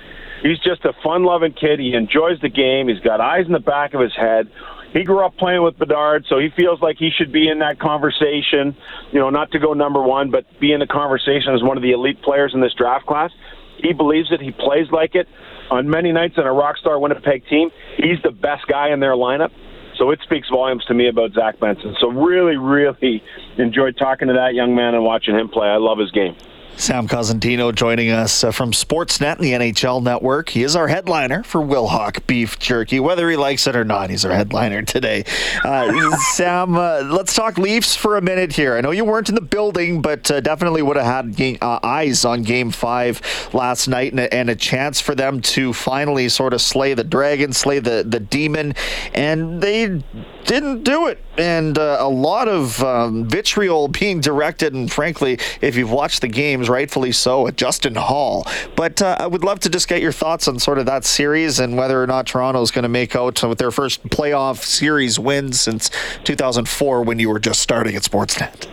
He's 0.42 0.58
just 0.58 0.84
a 0.84 0.92
fun-loving 1.02 1.54
kid. 1.54 1.80
He 1.80 1.94
enjoys 1.94 2.38
the 2.40 2.50
game. 2.50 2.88
He's 2.88 3.00
got 3.00 3.20
eyes 3.20 3.46
in 3.46 3.52
the 3.52 3.58
back 3.58 3.94
of 3.94 4.00
his 4.00 4.14
head. 4.14 4.50
He 4.92 5.02
grew 5.02 5.24
up 5.24 5.36
playing 5.38 5.62
with 5.62 5.78
Bedard, 5.78 6.26
so 6.28 6.38
he 6.38 6.50
feels 6.54 6.80
like 6.80 6.96
he 6.98 7.10
should 7.10 7.32
be 7.32 7.48
in 7.48 7.58
that 7.60 7.80
conversation. 7.80 8.76
You 9.12 9.18
know, 9.18 9.30
not 9.30 9.50
to 9.52 9.58
go 9.58 9.72
number 9.72 10.02
one, 10.02 10.30
but 10.30 10.44
be 10.60 10.72
in 10.72 10.80
the 10.80 10.86
conversation 10.86 11.54
as 11.54 11.62
one 11.62 11.76
of 11.76 11.82
the 11.82 11.92
elite 11.92 12.22
players 12.22 12.52
in 12.54 12.60
this 12.60 12.74
draft 12.74 13.06
class. 13.06 13.30
He 13.78 13.92
believes 13.92 14.30
it. 14.30 14.40
He 14.40 14.52
plays 14.52 14.86
like 14.92 15.14
it. 15.14 15.26
On 15.70 15.88
many 15.88 16.12
nights 16.12 16.34
in 16.36 16.44
a 16.44 16.52
rock 16.52 16.76
star 16.76 16.98
Winnipeg 16.98 17.46
team, 17.48 17.70
he's 17.96 18.22
the 18.22 18.30
best 18.30 18.66
guy 18.68 18.90
in 18.90 19.00
their 19.00 19.14
lineup. 19.14 19.50
So 19.98 20.10
it 20.10 20.20
speaks 20.22 20.48
volumes 20.48 20.84
to 20.86 20.94
me 20.94 21.08
about 21.08 21.32
Zach 21.32 21.58
Benson. 21.58 21.96
So 22.00 22.08
really, 22.08 22.56
really 22.56 23.22
enjoyed 23.58 23.96
talking 23.96 24.28
to 24.28 24.34
that 24.34 24.54
young 24.54 24.74
man 24.74 24.94
and 24.94 25.04
watching 25.04 25.34
him 25.34 25.48
play. 25.48 25.68
I 25.68 25.76
love 25.76 25.98
his 25.98 26.10
game. 26.10 26.36
Sam 26.76 27.08
Cosentino 27.08 27.74
joining 27.74 28.10
us 28.10 28.44
uh, 28.44 28.50
from 28.50 28.72
Sportsnet 28.72 29.36
and 29.36 29.40
the 29.40 29.52
NHL 29.52 30.02
Network. 30.02 30.50
He 30.50 30.62
is 30.62 30.76
our 30.76 30.88
headliner 30.88 31.42
for 31.42 31.62
Wilhauk 31.62 32.26
Beef 32.26 32.58
Jerky. 32.58 33.00
Whether 33.00 33.30
he 33.30 33.36
likes 33.36 33.66
it 33.66 33.74
or 33.74 33.84
not, 33.84 34.10
he's 34.10 34.26
our 34.26 34.32
headliner 34.32 34.82
today. 34.82 35.24
Uh, 35.64 36.16
Sam, 36.32 36.76
uh, 36.76 37.02
let's 37.02 37.34
talk 37.34 37.56
Leafs 37.56 37.96
for 37.96 38.18
a 38.18 38.20
minute 38.20 38.52
here. 38.52 38.76
I 38.76 38.82
know 38.82 38.90
you 38.90 39.06
weren't 39.06 39.30
in 39.30 39.34
the 39.34 39.40
building, 39.40 40.02
but 40.02 40.30
uh, 40.30 40.40
definitely 40.40 40.82
would 40.82 40.98
have 40.98 41.06
had 41.06 41.34
game, 41.34 41.56
uh, 41.62 41.80
eyes 41.82 42.26
on 42.26 42.42
Game 42.42 42.70
5 42.70 43.54
last 43.54 43.88
night 43.88 44.12
and, 44.12 44.20
and, 44.20 44.50
a 44.50 44.54
chance 44.54 45.00
for 45.00 45.14
them 45.14 45.40
to 45.40 45.72
finally 45.72 46.28
sort 46.28 46.52
of 46.52 46.60
slay 46.60 46.92
the 46.92 47.04
dragon, 47.04 47.52
slay 47.54 47.78
the, 47.78 48.04
the 48.06 48.20
demon, 48.20 48.74
and 49.14 49.62
they 49.62 50.02
didn't 50.44 50.82
do 50.84 51.06
it. 51.06 51.24
And 51.38 51.76
uh, 51.76 51.98
a 52.00 52.08
lot 52.08 52.48
of 52.48 52.82
um, 52.82 53.28
vitriol 53.28 53.88
being 53.88 54.20
directed, 54.20 54.72
and 54.72 54.90
frankly, 54.90 55.38
if 55.60 55.76
you've 55.76 55.90
watched 55.90 56.22
the 56.22 56.28
games, 56.28 56.68
rightfully 56.68 57.12
so, 57.12 57.46
at 57.46 57.56
Justin 57.56 57.94
Holl. 57.94 58.46
But 58.74 59.02
uh, 59.02 59.16
I 59.20 59.26
would 59.26 59.44
love 59.44 59.60
to 59.60 59.68
just 59.68 59.86
get 59.86 60.00
your 60.00 60.12
thoughts 60.12 60.48
on 60.48 60.58
sort 60.58 60.78
of 60.78 60.86
that 60.86 61.04
series 61.04 61.60
and 61.60 61.76
whether 61.76 62.02
or 62.02 62.06
not 62.06 62.26
Toronto 62.26 62.62
is 62.62 62.70
going 62.70 62.84
to 62.84 62.88
make 62.88 63.14
out 63.14 63.42
with 63.42 63.58
their 63.58 63.70
first 63.70 64.02
playoff 64.08 64.62
series 64.62 65.18
win 65.18 65.52
since 65.52 65.90
2004 66.24 67.02
when 67.02 67.18
you 67.18 67.28
were 67.28 67.38
just 67.38 67.60
starting 67.60 67.96
at 67.96 68.02
Sportsnet. 68.02 68.66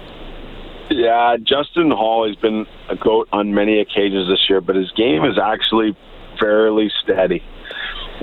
Yeah, 0.89 1.37
Justin 1.43 1.91
Holl 1.91 2.27
has 2.27 2.35
been 2.37 2.65
a 2.89 2.95
goat 2.95 3.27
on 3.31 3.53
many 3.53 3.79
occasions 3.79 4.29
this 4.29 4.47
year, 4.49 4.61
but 4.61 4.75
his 4.75 4.91
game 4.91 5.25
is 5.25 5.37
actually 5.37 5.97
fairly 6.39 6.91
steady 7.03 7.43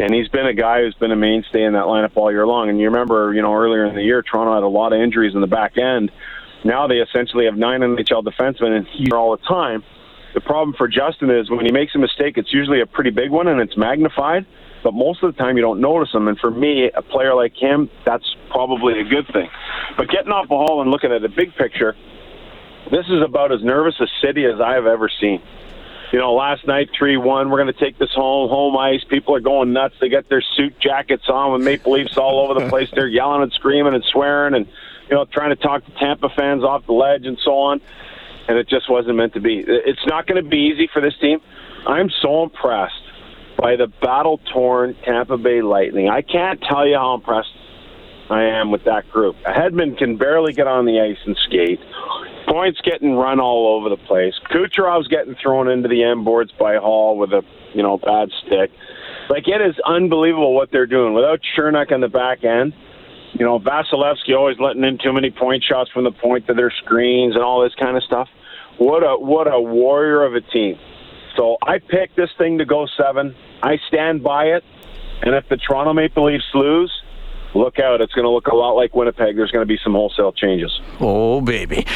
and 0.00 0.14
he's 0.14 0.28
been 0.28 0.46
a 0.46 0.54
guy 0.54 0.80
who's 0.80 0.94
been 0.94 1.12
a 1.12 1.16
mainstay 1.16 1.62
in 1.62 1.74
that 1.74 1.84
lineup 1.84 2.12
all 2.14 2.32
year 2.32 2.46
long. 2.46 2.70
And 2.70 2.78
you 2.78 2.86
remember, 2.86 3.34
you 3.34 3.42
know, 3.42 3.54
earlier 3.54 3.84
in 3.84 3.94
the 3.94 4.02
year, 4.02 4.22
Toronto 4.22 4.54
had 4.54 4.62
a 4.62 4.68
lot 4.68 4.92
of 4.92 5.00
injuries 5.00 5.34
in 5.34 5.40
the 5.40 5.46
back 5.46 5.76
end. 5.76 6.10
Now 6.64 6.86
they 6.86 6.96
essentially 6.96 7.44
have 7.44 7.56
nine 7.56 7.80
NHL 7.80 8.24
defensemen 8.24 8.76
and 8.76 8.86
he's 8.86 9.12
all 9.12 9.36
the 9.36 9.42
time. 9.44 9.84
The 10.32 10.40
problem 10.40 10.74
for 10.76 10.88
Justin 10.88 11.30
is 11.30 11.50
when 11.50 11.66
he 11.66 11.72
makes 11.72 11.94
a 11.94 11.98
mistake, 11.98 12.38
it's 12.38 12.52
usually 12.52 12.80
a 12.80 12.86
pretty 12.86 13.10
big 13.10 13.30
one 13.30 13.48
and 13.48 13.60
it's 13.60 13.76
magnified. 13.76 14.46
But 14.82 14.94
most 14.94 15.22
of 15.22 15.34
the 15.34 15.38
time, 15.38 15.56
you 15.56 15.62
don't 15.62 15.80
notice 15.80 16.14
him. 16.14 16.28
And 16.28 16.38
for 16.38 16.50
me, 16.50 16.90
a 16.94 17.02
player 17.02 17.34
like 17.34 17.54
him, 17.54 17.90
that's 18.06 18.24
probably 18.48 19.00
a 19.00 19.04
good 19.04 19.26
thing. 19.32 19.50
But 19.98 20.08
getting 20.08 20.32
off 20.32 20.48
the 20.48 20.56
Holl 20.56 20.80
and 20.80 20.90
looking 20.90 21.12
at 21.12 21.20
the 21.20 21.28
big 21.28 21.54
picture, 21.56 21.94
this 22.90 23.04
is 23.08 23.22
about 23.22 23.52
as 23.52 23.62
nervous 23.62 23.94
a 24.00 24.06
city 24.24 24.46
as 24.46 24.60
I 24.60 24.74
have 24.74 24.86
ever 24.86 25.10
seen 25.20 25.42
you 26.12 26.18
know, 26.18 26.34
last 26.34 26.66
night 26.66 26.90
three 26.96 27.16
one. 27.16 27.50
We're 27.50 27.62
going 27.62 27.72
to 27.72 27.80
take 27.80 27.98
this 27.98 28.10
home, 28.14 28.48
home 28.48 28.76
ice. 28.76 29.02
People 29.08 29.34
are 29.36 29.40
going 29.40 29.72
nuts. 29.72 29.94
They 30.00 30.08
got 30.08 30.28
their 30.28 30.42
suit 30.56 30.78
jackets 30.80 31.24
on 31.28 31.52
with 31.52 31.62
Maple 31.62 31.92
Leafs 31.92 32.16
all 32.16 32.40
over 32.40 32.60
the 32.60 32.68
place. 32.68 32.88
They're 32.92 33.08
yelling 33.08 33.42
and 33.42 33.52
screaming 33.52 33.94
and 33.94 34.04
swearing 34.04 34.54
and 34.54 34.66
you 35.08 35.16
know 35.16 35.24
trying 35.24 35.50
to 35.50 35.56
talk 35.56 35.84
to 35.84 35.92
Tampa 35.92 36.28
fans 36.36 36.64
off 36.64 36.86
the 36.86 36.92
ledge 36.92 37.26
and 37.26 37.38
so 37.44 37.52
on. 37.58 37.80
And 38.48 38.58
it 38.58 38.68
just 38.68 38.90
wasn't 38.90 39.16
meant 39.16 39.34
to 39.34 39.40
be. 39.40 39.64
It's 39.66 40.04
not 40.06 40.26
going 40.26 40.42
to 40.42 40.48
be 40.48 40.72
easy 40.72 40.88
for 40.92 41.00
this 41.00 41.14
team. 41.20 41.40
I'm 41.86 42.10
so 42.22 42.42
impressed 42.42 42.94
by 43.56 43.76
the 43.76 43.86
battle 43.86 44.40
torn 44.52 44.96
Tampa 45.04 45.36
Bay 45.36 45.62
Lightning. 45.62 46.08
I 46.08 46.22
can't 46.22 46.60
tell 46.62 46.86
you 46.86 46.96
how 46.96 47.14
impressed 47.14 47.52
I 48.30 48.44
am 48.44 48.70
with 48.70 48.84
that 48.84 49.10
group. 49.10 49.36
Hedman 49.44 49.98
can 49.98 50.16
barely 50.16 50.52
get 50.52 50.66
on 50.66 50.86
the 50.86 51.00
ice 51.00 51.18
and 51.26 51.36
skate. 51.46 51.80
Points 52.50 52.80
getting 52.82 53.14
run 53.14 53.38
all 53.38 53.76
over 53.76 53.88
the 53.88 53.96
place. 53.96 54.34
Kucherov's 54.50 55.06
getting 55.08 55.36
thrown 55.40 55.68
into 55.68 55.88
the 55.88 56.02
end 56.02 56.24
boards 56.24 56.50
by 56.58 56.76
Holl 56.76 57.16
with 57.16 57.30
a 57.32 57.42
you 57.74 57.82
know 57.82 57.98
bad 57.98 58.30
stick. 58.44 58.70
Like 59.28 59.46
it 59.46 59.60
is 59.60 59.76
unbelievable 59.86 60.54
what 60.54 60.72
they're 60.72 60.86
doing 60.86 61.14
without 61.14 61.40
Cernak 61.56 61.92
on 61.92 62.00
the 62.00 62.08
back 62.08 62.42
end. 62.42 62.74
You 63.34 63.46
know, 63.46 63.60
Vasilevskiy 63.60 64.36
always 64.36 64.58
letting 64.58 64.82
in 64.82 64.98
too 64.98 65.12
many 65.12 65.30
point 65.30 65.62
shots 65.62 65.90
from 65.90 66.02
the 66.02 66.10
point 66.10 66.48
to 66.48 66.54
their 66.54 66.72
screens 66.84 67.36
and 67.36 67.44
all 67.44 67.62
this 67.62 67.74
kind 67.76 67.96
of 67.96 68.02
stuff. 68.02 68.28
What 68.78 69.04
a 69.04 69.16
what 69.16 69.46
a 69.46 69.60
warrior 69.60 70.24
of 70.24 70.34
a 70.34 70.40
team. 70.40 70.76
So 71.36 71.56
I 71.62 71.78
picked 71.78 72.16
this 72.16 72.30
thing 72.36 72.58
to 72.58 72.64
go 72.64 72.86
seven. 72.96 73.36
I 73.62 73.78
stand 73.86 74.24
by 74.24 74.46
it. 74.46 74.64
And 75.22 75.34
if 75.34 75.48
the 75.48 75.56
Toronto 75.56 75.92
Maple 75.92 76.26
Leafs 76.26 76.44
lose, 76.54 76.90
look 77.54 77.78
out. 77.78 78.00
It's 78.00 78.12
going 78.12 78.24
to 78.24 78.30
look 78.30 78.46
a 78.48 78.54
lot 78.54 78.72
like 78.72 78.94
Winnipeg. 78.94 79.36
There's 79.36 79.50
going 79.50 79.66
to 79.66 79.68
be 79.68 79.78
some 79.82 79.92
wholesale 79.92 80.32
changes. 80.32 80.80
Oh, 81.00 81.40
baby. 81.40 81.86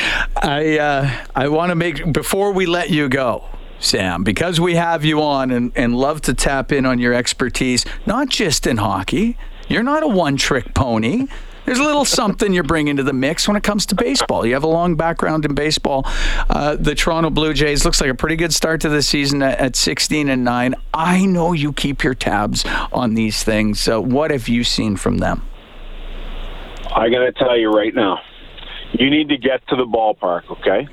I, 0.43 0.79
uh, 0.79 1.25
I 1.35 1.49
want 1.49 1.71
to 1.71 1.75
make, 1.75 2.13
before 2.13 2.53
we 2.53 2.67
let 2.67 2.91
you 2.91 3.09
go, 3.09 3.45
Sam, 3.79 4.25
because 4.25 4.61
we 4.61 4.77
have 4.77 5.05
you 5.05 5.21
on 5.23 5.51
and, 5.51 5.73
and 5.75 5.97
love 5.97 6.23
to 6.23 6.35
tap 6.35 6.73
in 6.73 6.87
on 6.87 6.99
your 6.99 7.13
expertise, 7.13 7.85
not 8.07 8.29
just 8.29 8.67
in 8.67 8.79
hockey. 8.79 9.37
You're 9.69 9.83
not 9.83 10.03
a 10.03 10.09
one 10.09 10.37
trick 10.37 10.75
pony. 10.75 11.27
There's 11.65 11.79
a 11.79 11.83
little 11.85 12.05
something 12.05 12.53
you're 12.53 12.63
bringing 12.63 12.97
to 12.97 13.03
the 13.03 13.13
mix 13.13 13.49
when 13.49 13.57
it 13.57 13.63
comes 13.63 13.87
to 13.87 13.95
baseball. 13.95 14.45
You 14.45 14.53
have 14.55 14.65
a 14.65 14.69
long 14.69 14.97
background 14.97 15.45
in 15.45 15.55
baseball. 15.55 16.03
Uh, 16.51 16.77
the 16.77 16.95
Toronto 16.95 17.31
Blue 17.31 17.55
Jays 17.55 17.85
looks 17.85 18.01
like 18.01 18.11
a 18.11 18.15
pretty 18.15 18.37
good 18.37 18.53
start 18.53 18.83
to 18.83 18.89
the 18.91 19.03
season 19.03 19.43
at, 19.43 19.59
at 19.59 19.77
16 19.77 20.29
and 20.29 20.45
9. 20.45 20.75
I 20.93 21.25
know 21.25 21.53
you 21.53 21.73
keep 21.73 22.05
your 22.05 22.15
tabs 22.15 22.65
on 22.93 23.15
these 23.15 23.43
things. 23.43 23.81
So 23.81 24.01
what 24.01 24.31
have 24.31 24.49
you 24.49 24.63
seen 24.63 24.97
from 24.97 25.19
them? 25.19 25.43
I'm 26.95 27.11
going 27.11 27.33
to 27.33 27.39
tell 27.39 27.57
you 27.59 27.71
right 27.71 27.95
now. 27.95 28.21
You 28.93 29.11
need 29.11 29.31
to 29.31 29.39
get 29.39 29.67
to 29.69 29.77
the 29.77 29.87
ballpark, 29.87 30.51
okay? 30.51 30.87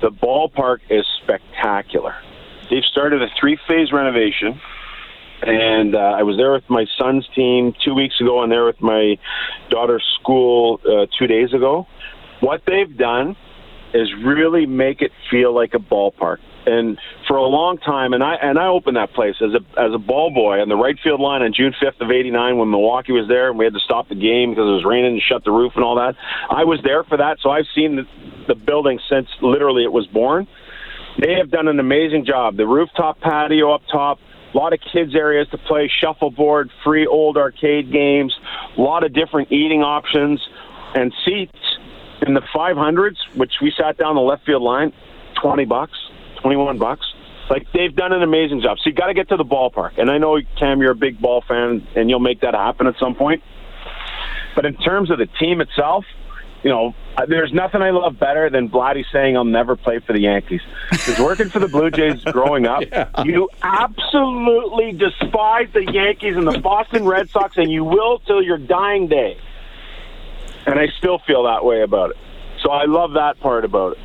The 0.00 0.10
ballpark 0.10 0.78
is 0.90 1.06
spectacular. 1.22 2.16
They've 2.70 2.82
started 2.84 3.22
a 3.22 3.28
three 3.38 3.58
phase 3.68 3.92
renovation 3.92 4.60
and 5.42 5.94
uh, 5.94 5.98
I 5.98 6.22
was 6.22 6.36
there 6.36 6.52
with 6.52 6.68
my 6.68 6.86
son's 6.98 7.26
team 7.34 7.74
two 7.84 7.94
weeks 7.94 8.20
ago, 8.20 8.42
and 8.42 8.50
there 8.50 8.64
with 8.64 8.80
my 8.80 9.16
daughter's 9.70 10.04
school 10.20 10.80
uh, 10.84 11.06
two 11.18 11.26
days 11.26 11.52
ago. 11.52 11.86
What 12.40 12.62
they've 12.66 12.96
done 12.96 13.36
is 13.94 14.08
really 14.24 14.66
make 14.66 15.00
it 15.00 15.12
feel 15.30 15.54
like 15.54 15.74
a 15.74 15.78
ballpark. 15.78 16.38
And 16.66 16.98
for 17.28 17.36
a 17.36 17.46
long 17.46 17.78
time, 17.78 18.12
and 18.12 18.24
I 18.24 18.34
and 18.42 18.58
I 18.58 18.66
opened 18.66 18.96
that 18.96 19.12
place 19.12 19.36
as 19.40 19.50
a 19.54 19.80
as 19.80 19.94
a 19.94 19.98
ball 19.98 20.32
boy 20.34 20.60
on 20.60 20.68
the 20.68 20.74
right 20.74 20.96
field 21.02 21.20
line 21.20 21.42
on 21.42 21.52
June 21.54 21.72
5th 21.80 22.00
of 22.00 22.10
'89 22.10 22.58
when 22.58 22.70
Milwaukee 22.70 23.12
was 23.12 23.28
there, 23.28 23.50
and 23.50 23.58
we 23.58 23.64
had 23.64 23.74
to 23.74 23.80
stop 23.80 24.08
the 24.08 24.16
game 24.16 24.50
because 24.50 24.66
it 24.66 24.74
was 24.74 24.84
raining 24.84 25.12
and 25.12 25.22
shut 25.22 25.44
the 25.44 25.52
roof 25.52 25.72
and 25.76 25.84
all 25.84 25.94
that. 25.94 26.16
I 26.50 26.64
was 26.64 26.80
there 26.82 27.04
for 27.04 27.16
that, 27.18 27.38
so 27.40 27.50
I've 27.50 27.70
seen 27.72 27.96
the, 27.96 28.02
the 28.48 28.56
building 28.56 28.98
since 29.08 29.28
literally 29.40 29.84
it 29.84 29.92
was 29.92 30.08
born. 30.08 30.48
They 31.20 31.34
have 31.34 31.50
done 31.50 31.68
an 31.68 31.78
amazing 31.78 32.26
job. 32.26 32.56
The 32.56 32.66
rooftop 32.66 33.20
patio 33.20 33.72
up 33.72 33.82
top, 33.90 34.18
a 34.54 34.56
lot 34.56 34.72
of 34.72 34.80
kids 34.92 35.14
areas 35.14 35.48
to 35.50 35.58
play 35.58 35.90
shuffleboard, 36.00 36.70
free 36.84 37.06
old 37.06 37.36
arcade 37.36 37.92
games, 37.92 38.34
a 38.76 38.80
lot 38.80 39.04
of 39.04 39.12
different 39.12 39.50
eating 39.52 39.82
options, 39.82 40.40
and 40.94 41.12
seats 41.24 41.58
in 42.22 42.34
the 42.34 42.42
500s, 42.54 43.16
which 43.34 43.54
we 43.60 43.72
sat 43.76 43.98
down 43.98 44.14
the 44.14 44.20
left 44.20 44.46
field 44.46 44.62
line, 44.62 44.92
20 45.42 45.64
bucks, 45.66 45.98
21 46.40 46.78
bucks. 46.78 47.04
Like 47.50 47.66
they've 47.72 47.94
done 47.94 48.12
an 48.12 48.22
amazing 48.22 48.60
job. 48.62 48.78
So 48.78 48.90
you 48.90 48.92
got 48.92 49.06
to 49.06 49.14
get 49.14 49.28
to 49.28 49.36
the 49.36 49.44
ballpark. 49.44 49.98
And 49.98 50.10
I 50.10 50.18
know 50.18 50.40
Cam, 50.58 50.80
you're 50.80 50.92
a 50.92 50.96
big 50.96 51.20
ball 51.20 51.44
fan, 51.46 51.86
and 51.94 52.10
you'll 52.10 52.18
make 52.18 52.40
that 52.40 52.54
happen 52.54 52.86
at 52.86 52.94
some 52.98 53.14
point. 53.14 53.42
But 54.54 54.64
in 54.64 54.74
terms 54.76 55.10
of 55.10 55.18
the 55.18 55.26
team 55.38 55.60
itself, 55.60 56.04
you 56.66 56.72
know, 56.72 56.96
there's 57.28 57.52
nothing 57.52 57.80
I 57.80 57.90
love 57.90 58.18
better 58.18 58.50
than 58.50 58.68
Vladdy 58.68 59.04
saying 59.12 59.36
I'll 59.36 59.44
never 59.44 59.76
play 59.76 60.00
for 60.00 60.12
the 60.12 60.18
Yankees. 60.18 60.60
Because 60.90 61.20
working 61.20 61.48
for 61.48 61.60
the 61.60 61.68
Blue 61.68 61.92
Jays 61.92 62.20
growing 62.24 62.66
up, 62.66 62.82
yeah. 62.90 63.08
you 63.22 63.48
absolutely 63.62 64.90
despise 64.90 65.68
the 65.72 65.84
Yankees 65.92 66.34
and 66.36 66.44
the 66.44 66.58
Boston 66.58 67.04
Red 67.04 67.30
Sox, 67.30 67.56
and 67.56 67.70
you 67.70 67.84
will 67.84 68.18
till 68.18 68.42
your 68.42 68.58
dying 68.58 69.06
day. 69.06 69.38
And 70.66 70.76
I 70.76 70.88
still 70.98 71.20
feel 71.24 71.44
that 71.44 71.64
way 71.64 71.82
about 71.82 72.10
it. 72.10 72.16
So 72.64 72.72
I 72.72 72.86
love 72.86 73.12
that 73.12 73.38
part 73.38 73.64
about 73.64 73.92
it. 73.92 73.98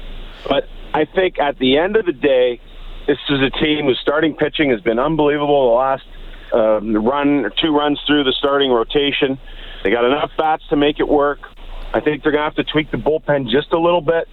But 0.48 0.70
I 0.94 1.06
think 1.06 1.40
at 1.40 1.58
the 1.58 1.80
end 1.80 1.96
of 1.96 2.06
the 2.06 2.14
day, 2.14 2.62
this 3.08 3.18
is 3.28 3.40
a 3.42 3.50
team 3.50 3.86
whose 3.86 3.98
starting 4.04 4.36
pitching 4.36 4.70
has 4.70 4.82
been 4.82 5.00
unbelievable 5.00 5.72
the 5.72 5.76
last 5.78 6.04
um, 6.54 6.94
run 6.96 7.44
or 7.44 7.50
two 7.50 7.76
runs 7.76 8.00
through 8.06 8.24
the 8.24 8.36
starting 8.38 8.70
rotation. 8.70 9.40
They 9.84 9.90
got 9.90 10.06
enough 10.06 10.30
bats 10.38 10.64
to 10.70 10.76
make 10.76 11.00
it 11.00 11.08
work. 11.08 11.40
I 11.94 12.00
think 12.00 12.24
they're 12.24 12.32
going 12.32 12.42
to 12.42 12.46
have 12.46 12.56
to 12.56 12.64
tweak 12.64 12.92
the 12.92 12.98
bullpen 12.98 13.50
just 13.50 13.72
a 13.74 13.80
little 13.80 14.02
bit. 14.02 14.28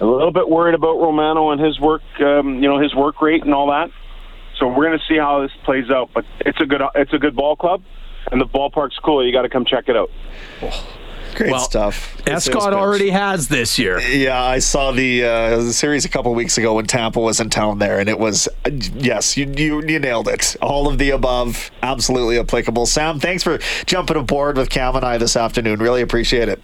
A 0.00 0.04
little 0.04 0.32
bit 0.32 0.48
worried 0.48 0.74
about 0.74 1.00
Romano 1.00 1.50
and 1.50 1.60
his 1.60 1.78
work, 1.78 2.02
um, 2.20 2.62
you 2.62 2.68
know, 2.68 2.80
his 2.80 2.94
work 2.94 3.22
rate 3.22 3.44
and 3.44 3.54
all 3.54 3.68
that. 3.68 3.90
So 4.58 4.66
we're 4.68 4.86
going 4.86 4.98
to 4.98 5.04
see 5.06 5.16
how 5.16 5.42
this 5.42 5.52
plays 5.64 5.90
out. 5.90 6.10
But 6.12 6.24
it's 6.40 6.60
a 6.60 6.66
good, 6.66 6.82
it's 6.94 7.12
a 7.12 7.18
good 7.18 7.36
ball 7.36 7.54
club, 7.54 7.82
and 8.32 8.40
the 8.40 8.46
ballpark's 8.46 8.98
cool. 9.04 9.24
You 9.24 9.32
got 9.32 9.42
to 9.42 9.48
come 9.48 9.64
check 9.64 9.88
it 9.88 9.96
out. 9.96 10.10
Great 11.34 11.50
well, 11.50 11.60
stuff. 11.60 12.16
Escott 12.26 12.72
already 12.72 13.10
has 13.10 13.48
this 13.48 13.78
year. 13.78 14.00
Yeah, 14.00 14.40
I 14.40 14.60
saw 14.60 14.92
the, 14.92 15.24
uh, 15.24 15.56
the 15.56 15.72
series 15.72 16.04
a 16.04 16.08
couple 16.08 16.32
weeks 16.34 16.58
ago 16.58 16.74
when 16.74 16.86
Tampa 16.86 17.20
was 17.20 17.40
in 17.40 17.50
town 17.50 17.78
there, 17.78 17.98
and 17.98 18.08
it 18.08 18.18
was 18.18 18.48
yes, 18.94 19.36
you, 19.36 19.52
you 19.56 19.82
you 19.82 19.98
nailed 19.98 20.28
it. 20.28 20.54
All 20.62 20.88
of 20.88 20.98
the 20.98 21.10
above, 21.10 21.72
absolutely 21.82 22.38
applicable. 22.38 22.86
Sam, 22.86 23.18
thanks 23.18 23.42
for 23.42 23.58
jumping 23.86 24.16
aboard 24.16 24.56
with 24.56 24.70
Cam 24.70 24.94
and 24.94 25.04
I 25.04 25.18
this 25.18 25.36
afternoon. 25.36 25.80
Really 25.80 26.02
appreciate 26.02 26.48
it. 26.48 26.62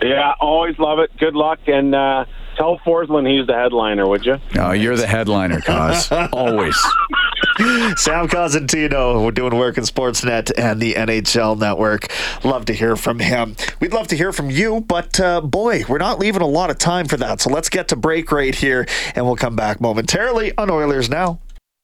Yeah, 0.00 0.34
always 0.40 0.78
love 0.78 0.98
it. 1.00 1.16
Good 1.18 1.34
luck, 1.34 1.60
and 1.66 1.94
uh, 1.94 2.24
tell 2.56 2.78
Forslund 2.78 3.28
he's 3.28 3.46
the 3.46 3.54
headliner, 3.54 4.08
would 4.08 4.24
you? 4.24 4.38
No, 4.54 4.72
you're 4.72 4.96
the 4.96 5.06
headliner, 5.06 5.60
Cos. 5.60 6.10
always. 6.32 6.76
Sam 7.96 8.28
Cosentino, 8.28 9.24
we're 9.24 9.32
doing 9.32 9.56
work 9.56 9.78
in 9.78 9.84
Sportsnet 9.84 10.52
and 10.56 10.80
the 10.80 10.94
NHL 10.94 11.58
Network. 11.58 12.06
Love 12.44 12.66
to 12.66 12.72
hear 12.72 12.94
from 12.94 13.18
him. 13.18 13.56
We'd 13.80 13.92
love 13.92 14.06
to 14.08 14.16
hear 14.16 14.32
from 14.32 14.50
you, 14.50 14.80
but 14.82 15.18
uh, 15.18 15.40
boy, 15.40 15.82
we're 15.88 15.98
not 15.98 16.20
leaving 16.20 16.42
a 16.42 16.46
lot 16.46 16.70
of 16.70 16.78
time 16.78 17.06
for 17.06 17.16
that. 17.16 17.40
So 17.40 17.50
let's 17.50 17.68
get 17.68 17.88
to 17.88 17.96
break 17.96 18.30
right 18.30 18.54
here, 18.54 18.86
and 19.16 19.26
we'll 19.26 19.36
come 19.36 19.56
back 19.56 19.80
momentarily 19.80 20.56
on 20.56 20.70
Oilers 20.70 21.10
Now. 21.10 21.40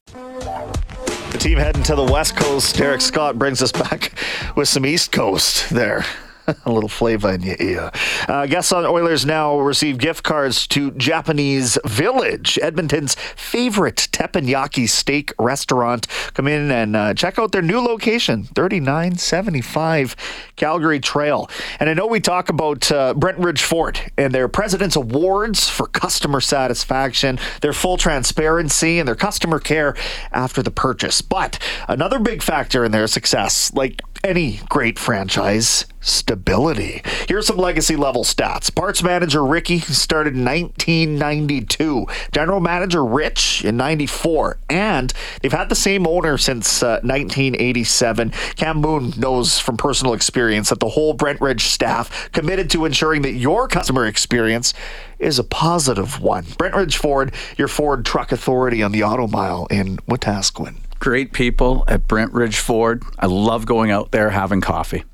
The 0.06 1.38
team 1.40 1.58
heading 1.58 1.82
to 1.84 1.96
the 1.96 2.04
West 2.04 2.36
Coast. 2.36 2.76
Derek 2.76 3.00
Scott 3.00 3.36
brings 3.36 3.60
us 3.60 3.72
back 3.72 4.12
with 4.54 4.68
some 4.68 4.86
East 4.86 5.10
Coast 5.10 5.70
there. 5.70 6.04
a 6.64 6.72
little 6.72 6.88
flavor 6.88 7.32
in 7.32 7.42
your 7.42 7.56
ear. 7.60 7.90
Uh, 8.28 8.46
guests 8.46 8.72
on 8.72 8.84
Oilers 8.84 9.24
Now 9.24 9.58
receive 9.58 9.98
gift 9.98 10.22
cards 10.22 10.66
to 10.68 10.90
Japanese 10.92 11.78
Village, 11.84 12.58
Edmonton's 12.62 13.14
favorite 13.36 14.08
teppanyaki 14.12 14.88
steak 14.88 15.32
restaurant. 15.38 16.06
Come 16.34 16.48
in 16.48 16.70
and 16.70 16.96
uh, 16.96 17.14
check 17.14 17.38
out 17.38 17.52
their 17.52 17.62
new 17.62 17.80
location, 17.80 18.44
3975 18.54 20.16
Calgary 20.56 21.00
Trail. 21.00 21.48
And 21.80 21.88
I 21.88 21.94
know 21.94 22.06
we 22.06 22.20
talk 22.20 22.48
about 22.48 22.90
uh, 22.90 23.14
Brentridge 23.14 23.62
Ford 23.62 24.00
and 24.16 24.34
their 24.34 24.48
President's 24.48 24.96
Awards 24.96 25.68
for 25.68 25.86
customer 25.86 26.40
satisfaction, 26.40 27.38
their 27.60 27.72
full 27.72 27.96
transparency, 27.96 28.98
and 28.98 29.08
their 29.08 29.14
customer 29.14 29.58
care 29.58 29.94
after 30.32 30.62
the 30.62 30.70
purchase. 30.70 31.22
But 31.22 31.58
another 31.88 32.18
big 32.18 32.42
factor 32.42 32.84
in 32.84 32.92
their 32.92 33.06
success, 33.06 33.72
like 33.74 34.02
any 34.22 34.60
great 34.68 34.98
franchise 34.98 35.86
stability. 36.04 37.02
Here's 37.28 37.46
some 37.46 37.56
legacy 37.56 37.96
level 37.96 38.24
stats. 38.24 38.72
Parts 38.72 39.02
manager 39.02 39.44
Ricky 39.44 39.78
started 39.80 40.34
in 40.34 40.44
1992, 40.44 42.06
general 42.32 42.60
manager 42.60 43.04
Rich 43.04 43.64
in 43.64 43.76
94, 43.76 44.58
and 44.68 45.12
they've 45.40 45.52
had 45.52 45.68
the 45.68 45.74
same 45.74 46.06
owner 46.06 46.38
since 46.38 46.82
uh, 46.82 47.00
1987. 47.02 48.30
Cam 48.56 48.80
Moon 48.80 49.12
knows 49.16 49.58
from 49.58 49.76
personal 49.76 50.12
experience 50.12 50.68
that 50.68 50.80
the 50.80 50.90
whole 50.90 51.16
Brentridge 51.16 51.62
staff 51.62 52.30
committed 52.32 52.70
to 52.70 52.84
ensuring 52.84 53.22
that 53.22 53.32
your 53.32 53.66
customer 53.66 54.06
experience 54.06 54.74
is 55.18 55.38
a 55.38 55.44
positive 55.44 56.20
one. 56.20 56.44
Brentridge 56.44 56.96
Ford, 56.96 57.32
your 57.56 57.68
Ford 57.68 58.04
truck 58.04 58.30
authority 58.30 58.82
on 58.82 58.92
the 58.92 59.02
Auto 59.02 59.26
Mile 59.26 59.66
in 59.70 59.96
Wetaskiwin 60.08 60.76
great 61.00 61.34
people 61.34 61.84
at 61.86 62.08
Brentridge 62.08 62.56
Ford. 62.56 63.02
I 63.18 63.26
love 63.26 63.66
going 63.66 63.90
out 63.90 64.10
there 64.10 64.30
having 64.30 64.62
coffee. 64.62 65.04